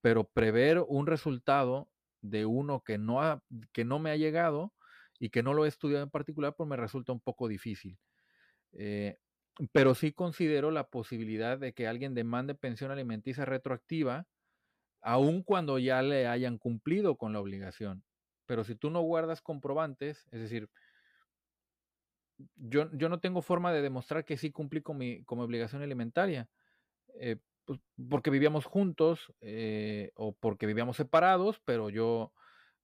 pero 0.00 0.24
prever 0.24 0.84
un 0.86 1.06
resultado 1.06 1.88
de 2.22 2.46
uno 2.46 2.82
que 2.82 2.98
no, 2.98 3.22
ha, 3.22 3.42
que 3.72 3.84
no 3.84 3.98
me 3.98 4.10
ha 4.10 4.16
llegado 4.16 4.72
y 5.18 5.30
que 5.30 5.42
no 5.42 5.54
lo 5.54 5.64
he 5.64 5.68
estudiado 5.68 6.04
en 6.04 6.10
particular, 6.10 6.54
pues 6.56 6.68
me 6.68 6.76
resulta 6.76 7.12
un 7.12 7.20
poco 7.20 7.48
difícil. 7.48 7.98
Eh, 8.72 9.18
pero 9.72 9.94
sí 9.94 10.12
considero 10.12 10.70
la 10.70 10.88
posibilidad 10.88 11.58
de 11.58 11.72
que 11.72 11.88
alguien 11.88 12.14
demande 12.14 12.54
pensión 12.54 12.90
alimenticia 12.90 13.44
retroactiva 13.44 14.26
aun 15.00 15.42
cuando 15.42 15.78
ya 15.78 16.02
le 16.02 16.26
hayan 16.26 16.58
cumplido 16.58 17.16
con 17.16 17.32
la 17.32 17.40
obligación. 17.40 18.04
Pero 18.46 18.64
si 18.64 18.74
tú 18.74 18.90
no 18.90 19.00
guardas 19.02 19.40
comprobantes, 19.42 20.26
es 20.30 20.40
decir, 20.40 20.70
yo, 22.56 22.90
yo 22.92 23.08
no 23.08 23.20
tengo 23.20 23.42
forma 23.42 23.72
de 23.72 23.82
demostrar 23.82 24.24
que 24.24 24.36
sí 24.36 24.50
cumplí 24.50 24.82
con 24.82 24.98
mi, 24.98 25.24
obligación 25.26 25.82
alimentaria, 25.82 26.48
eh, 27.20 27.36
pues, 27.64 27.80
porque 28.08 28.30
vivíamos 28.30 28.64
juntos 28.64 29.32
eh, 29.40 30.12
o 30.14 30.34
porque 30.34 30.66
vivíamos 30.66 30.96
separados, 30.96 31.60
pero 31.64 31.90
yo 31.90 32.32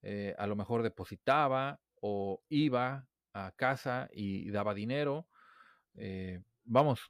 eh, 0.03 0.35
a 0.39 0.47
lo 0.47 0.57
mejor 0.57 0.83
depositaba 0.83 1.81
o 2.01 2.43
iba 2.49 3.07
a 3.33 3.53
casa 3.57 4.09
y, 4.13 4.51
daba 4.51 4.75
dinero. 4.75 5.27
vamos, 6.65 7.01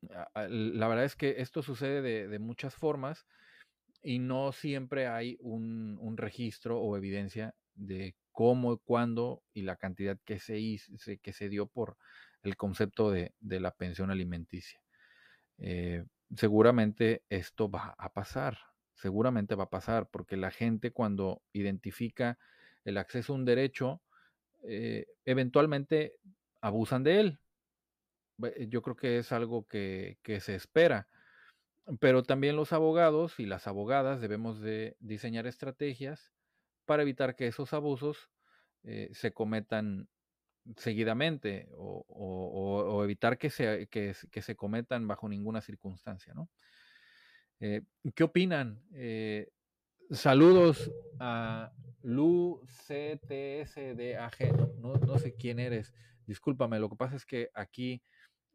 la 0.00 0.88
verdad 0.88 1.04
es 1.04 1.16
que 1.16 1.36
esto 1.38 1.62
sucede 1.62 2.02
de, 2.02 2.28
de 2.28 2.38
muchas 2.38 2.74
formas 2.74 3.26
y 4.06 4.20
no 4.20 4.52
siempre 4.52 5.08
hay 5.08 5.36
un, 5.40 6.16
registro 6.16 6.80
o 6.80 6.96
evidencia 6.96 7.54
de 7.74 8.14
cómo, 8.36 8.76
cuándo 8.76 9.42
y 9.54 9.62
la 9.62 9.76
cantidad 9.76 10.18
que 10.26 10.38
se, 10.38 10.58
hizo, 10.58 10.92
que 11.22 11.32
se 11.32 11.48
dio 11.48 11.64
por 11.64 11.96
el 12.42 12.54
concepto 12.58 13.10
de, 13.10 13.32
la 13.40 13.70
pensión 13.70 14.10
alimenticia. 14.10 14.78
Eh, 15.56 16.04
seguramente 16.36 17.22
esto 17.30 17.70
va 17.70 17.94
a 17.96 18.12
pasar, 18.12 18.58
seguramente 18.92 19.54
va 19.54 19.64
a 19.64 19.70
pasar, 19.70 20.10
porque 20.10 20.36
la 20.36 20.50
gente 20.50 20.90
cuando 20.90 21.40
identifica 21.54 22.38
el 22.84 22.98
acceso 22.98 23.32
a 23.32 23.36
un 23.36 23.46
derecho, 23.46 24.02
eh, 24.64 25.06
eventualmente 25.24 26.16
abusan 26.60 27.04
de 27.04 27.20
él. 27.20 27.38
Yo 28.68 28.82
creo 28.82 28.96
que 28.96 29.16
es 29.16 29.32
algo 29.32 29.66
que, 29.66 30.18
que 30.22 30.40
se 30.40 30.56
espera. 30.56 31.08
Pero 32.00 32.22
también 32.22 32.54
los 32.54 32.74
abogados 32.74 33.40
y 33.40 33.46
las 33.46 33.66
abogadas 33.66 34.20
debemos 34.20 34.60
de 34.60 34.94
diseñar 35.00 35.46
estrategias 35.46 36.35
para 36.86 37.02
evitar 37.02 37.36
que 37.36 37.46
esos 37.46 37.72
abusos 37.72 38.30
eh, 38.84 39.10
se 39.12 39.32
cometan 39.32 40.08
seguidamente 40.76 41.68
o, 41.76 43.02
evitar 43.04 43.38
que 43.38 43.50
se, 43.50 43.86
que, 43.88 44.14
se, 44.14 44.56
cometan 44.56 45.06
bajo 45.06 45.28
ninguna 45.28 45.60
circunstancia. 45.60 46.34
¿no? 46.34 46.48
Eh, 47.60 47.82
¿Qué 48.14 48.24
opinan? 48.24 48.82
Eh, 48.92 49.48
saludos 50.10 50.90
a 51.20 51.72
Lu 52.02 52.62
CTSDAG. 52.66 54.76
No, 54.78 54.94
no 54.94 55.18
sé 55.18 55.34
quién 55.34 55.58
eres. 55.58 55.94
Discúlpame, 56.26 56.80
lo 56.80 56.90
que 56.90 56.96
pasa 56.96 57.16
es 57.16 57.24
que 57.24 57.50
aquí 57.54 58.02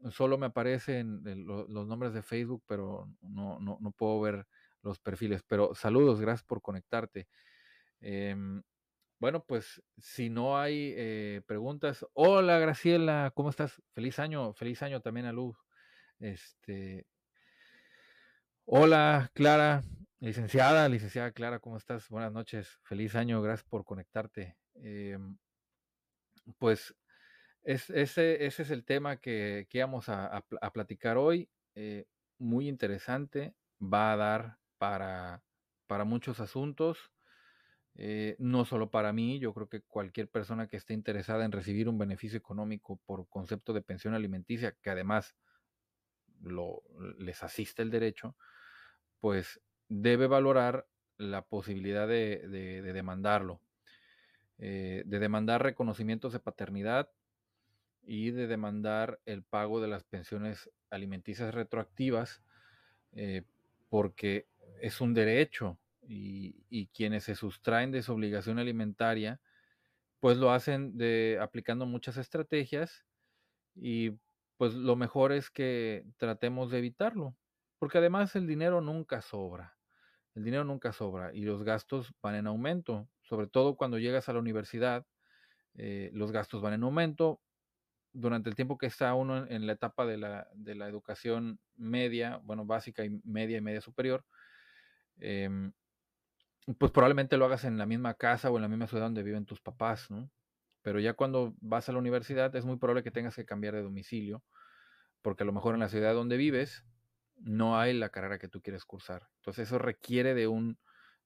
solo 0.10 0.38
me 0.38 0.48
aparecen 0.48 1.22
los 1.46 1.88
nombres 1.88 2.14
de 2.14 2.24
Facebook, 2.24 2.64
pero 2.68 3.08
no, 3.22 3.60
no, 3.60 3.92
puedo 3.92 4.20
ver 4.22 4.48
los 4.82 5.00
perfiles. 5.00 5.44
Pero 5.48 5.76
saludos, 5.76 6.20
gracias 6.20 6.44
por 6.44 6.62
conectarte. 6.62 7.28
Em, 8.02 8.64
bueno, 9.20 9.46
pues 9.46 9.82
si 10.00 10.30
no 10.30 10.58
hay 10.58 10.94
eh, 10.98 11.42
preguntas, 11.46 12.06
hola 12.14 12.58
Graciela, 12.58 13.32
¿cómo 13.36 13.52
estás? 13.52 13.82
Feliz 13.92 14.18
año, 14.18 14.54
feliz 14.54 14.82
año 14.82 15.02
también 15.02 15.28
a 15.28 15.32
Luz. 15.32 15.56
Este, 16.20 17.06
hola 18.66 19.30
Clara, 19.34 19.84
licenciada, 20.20 20.90
licenciada 20.90 21.32
Clara, 21.32 21.60
¿cómo 21.60 21.78
estás? 21.78 22.10
Buenas 22.10 22.32
noches, 22.32 22.80
feliz 22.84 23.16
año, 23.16 23.42
gracias 23.44 23.68
por 23.70 23.86
conectarte. 23.86 24.58
Em, 24.74 25.38
pues 26.58 26.96
ese, 27.64 28.04
ese, 28.46 28.64
es 28.64 28.72
el 28.72 28.84
tema 28.84 29.18
que, 29.18 29.68
que 29.70 29.82
vamos 29.82 30.10
a, 30.10 30.44
platicar 30.74 31.18
hoy. 31.18 31.48
Eh, 31.76 32.06
muy 32.40 32.68
interesante, 32.68 33.54
va 33.82 34.14
a 34.14 34.18
dar 34.18 34.58
para, 34.80 35.44
para 35.86 36.06
muchos 36.06 36.40
asuntos. 36.40 37.12
Eh, 37.96 38.36
no 38.40 38.66
solo 38.66 38.90
para 38.90 39.12
mí, 39.14 39.40
yo 39.40 39.54
creo 39.54 39.68
que 39.68 39.82
cualquier 39.82 40.30
persona 40.30 40.68
que 40.68 40.78
esté 40.78 40.94
interesada 40.94 41.46
en 41.46 41.52
recibir 41.52 41.90
un 41.90 41.98
beneficio 41.98 42.38
económico 42.38 43.00
por 43.06 43.28
concepto 43.28 43.74
de 43.74 43.82
pensión 43.82 44.14
alimenticia, 44.14 44.76
que 44.82 44.90
además 44.90 45.36
lo, 46.42 46.84
les 47.20 47.44
asiste 47.44 47.82
el 47.82 47.92
derecho, 47.92 48.36
pues 49.20 49.62
debe 49.90 50.28
valorar 50.28 50.88
la 51.18 51.44
posibilidad 51.44 52.08
de, 52.08 52.82
demandarlo, 52.82 53.62
eh, 54.58 55.04
de 55.06 55.20
demandar 55.20 55.62
reconocimientos 55.62 56.34
de 56.34 56.40
paternidad 56.40 57.12
y 58.04 58.32
de 58.32 58.48
demandar 58.48 59.20
el 59.26 59.44
pago 59.44 59.82
de 59.82 59.88
las 59.88 60.04
pensiones 60.04 60.72
alimenticias 60.90 61.54
retroactivas, 61.54 62.42
eh, 63.12 63.44
porque 63.90 64.48
es 64.82 65.02
un 65.02 65.14
derecho 65.14 65.78
y, 66.08 66.88
quienes 66.94 67.24
se 67.26 67.36
sustraen 67.36 67.92
de 67.92 68.02
su 68.02 68.14
obligación 68.14 68.60
alimentaria, 68.60 69.40
pues 70.20 70.38
lo 70.38 70.52
hacen 70.52 70.98
de 70.98 71.40
aplicando 71.42 71.86
muchas 71.86 72.18
estrategias 72.18 73.06
y 73.76 74.12
pues 74.58 74.74
lo 74.74 74.96
mejor 74.96 75.32
es 75.32 75.50
que 75.50 76.06
tratemos 76.18 76.72
de 76.72 76.80
evitarlo, 76.80 77.36
porque 77.80 77.98
además 77.98 78.36
el 78.36 78.48
dinero 78.48 78.82
nunca 78.82 79.22
sobra. 79.22 79.78
El 80.36 80.44
dinero 80.44 80.64
nunca 80.64 80.94
sobra 80.94 81.34
y 81.34 81.42
los 81.42 81.64
gastos 81.64 82.14
van 82.22 82.36
en 82.36 82.48
aumento, 82.48 83.10
sobre 83.22 83.48
todo 83.48 83.76
cuando 83.76 83.98
llegas 83.98 84.30
a 84.30 84.34
la 84.34 84.40
universidad, 84.40 85.06
eh, 85.76 86.12
los 86.14 86.32
gastos 86.32 86.62
van 86.62 86.74
en 86.74 86.84
aumento, 86.84 87.42
durante 88.14 88.50
el 88.50 88.56
tiempo 88.56 88.78
que 88.78 88.88
está 88.88 89.14
uno 89.14 89.48
en, 89.48 89.66
la 89.66 89.74
etapa 89.74 90.06
de 90.06 90.18
la, 90.18 90.48
de 90.54 90.76
la, 90.76 90.88
educación 90.88 91.60
media, 91.76 92.42
bueno, 92.44 92.66
básica 92.66 93.06
y 93.06 93.22
media 93.24 93.58
y 93.58 93.62
media 93.62 93.82
superior, 93.82 94.26
em, 95.20 95.72
pues 96.78 96.92
probablemente 96.92 97.38
lo 97.38 97.46
hagas 97.46 97.64
en 97.64 97.78
la 97.78 97.86
misma 97.86 98.14
casa 98.14 98.52
o 98.52 98.58
en 98.58 98.62
la 98.62 98.68
misma 98.68 98.88
ciudad 98.88 99.06
donde 99.06 99.24
viven 99.24 99.46
tus 99.46 99.62
papás, 99.62 100.10
¿no? 100.12 100.30
Pero 100.82 101.00
ya 101.00 101.14
cuando 101.14 101.54
vas 101.60 101.90
a 101.90 101.92
la 101.92 102.00
universidad 102.00 102.56
es 102.56 102.66
muy 102.66 102.78
probable 102.78 103.04
que 103.04 103.12
tengas 103.12 103.36
que 103.36 103.46
cambiar 103.46 103.76
de 103.76 103.84
domicilio, 103.84 104.44
porque 105.22 105.44
a 105.44 105.46
lo 105.46 105.54
mejor 105.54 105.76
en 105.76 105.80
la 105.82 105.90
ciudad 105.90 106.14
donde 106.14 106.38
vives 106.38 106.84
no 107.36 107.80
hay 107.80 107.94
la 107.94 108.10
carrera 108.10 108.40
que 108.40 108.48
tú 108.48 108.62
quieres 108.62 108.86
cursar. 108.86 109.28
Entonces 109.38 109.68
eso 109.68 109.78
requiere 109.78 110.34
de, 110.34 110.48
un, 110.48 110.78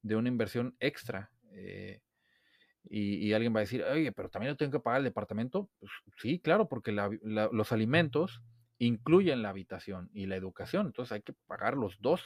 de 0.01 0.15
una 0.15 0.29
inversión 0.29 0.75
extra. 0.79 1.31
Eh, 1.51 2.01
y, 2.87 3.33
alguien 3.33 3.53
va 3.53 3.59
a 3.59 3.61
decir, 3.61 3.83
oye, 3.83 4.11
pero 4.11 4.29
también 4.29 4.53
yo 4.53 4.57
tengo 4.57 4.71
que 4.71 4.79
pagar 4.79 4.99
el 4.99 5.05
departamento. 5.05 5.69
Pues, 5.79 5.91
sí, 6.17 6.39
claro, 6.39 6.69
porque 6.69 6.91
los 6.91 7.71
alimentos 7.71 8.43
incluyen 8.77 9.41
la 9.41 9.49
habitación 9.49 10.09
y 10.13 10.27
la 10.27 10.35
educación, 10.35 10.87
entonces 10.87 11.13
hay 11.13 11.21
que 11.21 11.33
pagar 11.47 11.75
los 11.75 11.99
dos. 11.99 12.21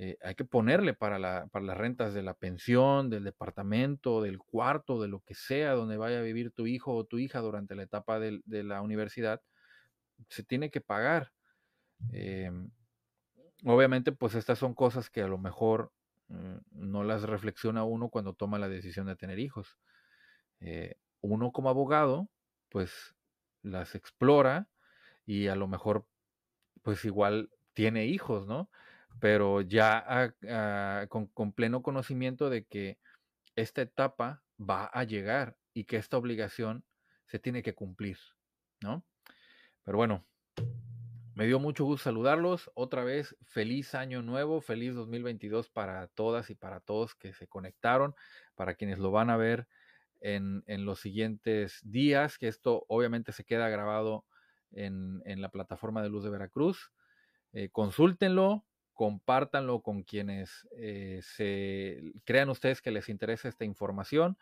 Eh, 0.00 0.16
hay 0.22 0.34
que 0.36 0.44
ponerle 0.44 0.94
para, 0.94 1.18
la, 1.18 1.48
para, 1.50 1.64
las 1.64 1.76
rentas 1.76 2.14
de 2.14 2.22
la 2.22 2.34
pensión, 2.34 3.10
del 3.10 3.24
departamento, 3.24 4.22
del 4.22 4.38
cuarto, 4.38 5.02
de 5.02 5.08
lo 5.08 5.20
que 5.20 5.34
sea 5.34 5.72
donde 5.72 5.96
vaya 5.96 6.20
a 6.20 6.22
vivir 6.22 6.52
tu 6.52 6.66
hijo 6.66 6.94
o 6.94 7.04
tu 7.04 7.18
hija 7.18 7.40
durante 7.40 7.74
la 7.74 7.82
etapa 7.82 8.20
de, 8.20 8.40
la 8.46 8.80
universidad, 8.80 9.42
se 10.28 10.44
tiene 10.44 10.70
que 10.70 10.80
pagar. 10.80 11.32
Em, 12.12 12.70
obviamente, 13.64 14.12
pues 14.12 14.34
estas 14.36 14.58
son 14.58 14.74
cosas 14.74 15.10
que 15.10 15.22
a 15.22 15.28
lo 15.28 15.38
mejor 15.38 15.92
Mm, 16.28 16.58
no 16.72 17.04
las 17.04 17.22
reflexiona 17.22 17.84
uno 17.84 18.10
cuando 18.10 18.34
toma 18.34 18.58
la 18.58 18.68
decisión 18.68 19.06
de 19.06 19.16
tener 19.16 19.38
hijos. 19.38 19.78
Eh, 20.60 20.96
uno 21.20 21.52
como 21.52 21.70
abogado, 21.70 22.28
pues 22.68 23.16
las 23.62 23.94
explora 23.94 24.68
y 25.26 25.48
a 25.48 25.56
lo 25.56 25.68
mejor, 25.68 26.06
pues 26.82 27.04
igual 27.04 27.50
tiene 27.74 28.06
hijos, 28.06 28.46
¿no? 28.46 28.70
Pero 29.20 29.60
ya 29.62 30.34
con, 31.08 31.52
pleno 31.52 31.82
conocimiento 31.82 32.50
de 32.50 32.64
que 32.64 32.98
esta 33.56 33.82
etapa 33.82 34.42
va 34.58 34.86
a 34.86 35.04
llegar 35.04 35.56
y 35.74 35.84
que 35.84 35.96
esta 35.96 36.16
obligación 36.16 36.84
se 37.26 37.38
tiene 37.38 37.62
que 37.62 37.74
cumplir, 37.74 38.18
¿no? 38.80 39.04
Pero 39.84 39.98
bueno, 39.98 40.26
me 41.34 41.46
dio 41.46 41.60
mucho 41.60 41.84
gusto 41.84 42.04
saludarlos. 42.04 42.70
Otra 42.74 43.04
vez, 43.04 43.36
feliz 43.44 43.94
año 43.94 44.22
nuevo, 44.22 44.60
feliz 44.60 44.94
2022 44.94 45.68
para 45.70 46.08
todas 46.08 46.50
y 46.50 46.54
para 46.54 46.80
todos 46.80 47.14
que 47.14 47.32
se 47.32 47.46
conectaron, 47.46 48.14
para 48.54 48.74
quienes 48.74 48.98
lo 48.98 49.10
van 49.10 49.30
a 49.30 49.36
ver 49.36 49.68
en, 50.20 50.64
los 50.84 51.00
siguientes 51.00 51.80
días, 51.84 52.38
que 52.38 52.48
esto 52.48 52.84
obviamente 52.88 53.32
se 53.32 53.44
queda 53.44 53.68
grabado 53.68 54.24
en, 54.72 55.22
la 55.40 55.50
plataforma 55.50 56.02
de 56.02 56.08
Luz 56.08 56.24
de 56.24 56.30
Veracruz. 56.30 56.90
Eh, 57.52 57.70
consúltenlo, 57.70 58.64
compártanlo 58.98 59.80
con 59.80 60.02
quienes 60.02 60.66
eh, 60.76 61.20
se 61.22 62.12
crean 62.24 62.48
ustedes 62.48 62.82
que 62.82 62.90
les 62.90 63.08
interesa 63.08 63.48
esta 63.48 63.64
información. 63.64 64.36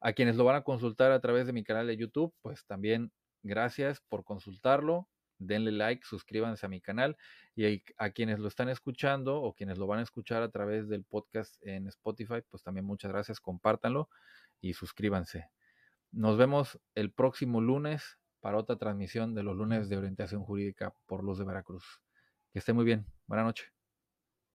A 0.00 0.14
quienes 0.14 0.34
lo 0.34 0.42
van 0.42 0.56
a 0.56 0.64
consultar 0.64 1.12
a 1.12 1.20
través 1.20 1.46
de 1.46 1.52
mi 1.52 1.62
canal 1.62 1.86
de 1.86 1.96
YouTube, 1.96 2.34
pues 2.42 2.66
también 2.66 3.12
gracias 3.44 4.00
por 4.08 4.24
consultarlo 4.24 5.08
denle 5.38 5.70
like, 5.70 6.04
suscríbanse 6.04 6.66
a 6.66 6.68
mi 6.68 6.80
canal 6.80 7.16
y 7.54 7.82
a 7.98 8.10
quienes 8.10 8.40
lo 8.40 8.48
están 8.48 8.68
escuchando 8.68 9.40
o 9.40 9.54
quienes 9.54 9.78
lo 9.78 9.86
van 9.86 10.00
a 10.00 10.02
escuchar 10.02 10.42
a 10.42 10.50
través 10.50 10.88
del 10.88 11.04
podcast 11.04 11.56
en 11.62 11.86
Spotify, 11.86 12.42
pues 12.50 12.64
también 12.64 12.84
muchas 12.84 13.12
gracias, 13.12 13.40
compártanlo 13.40 14.08
y 14.60 14.74
suscríbanse. 14.74 15.50
Nos 16.10 16.36
vemos 16.36 16.80
el 16.96 17.12
próximo 17.12 17.60
lunes 17.60 18.18
para 18.40 18.58
otra 18.58 18.76
transmisión 18.76 19.36
de 19.36 19.44
los 19.44 19.56
lunes 19.56 19.88
de 19.88 19.98
orientación 19.98 20.42
jurídica 20.42 20.92
por 21.06 21.22
Luz 21.22 21.38
de 21.38 21.44
Veracruz. 21.44 22.02
Que 22.52 22.58
esté 22.58 22.72
muy 22.72 22.84
bien. 22.84 23.06
Buenas 23.28 23.46
noches. 23.46 23.79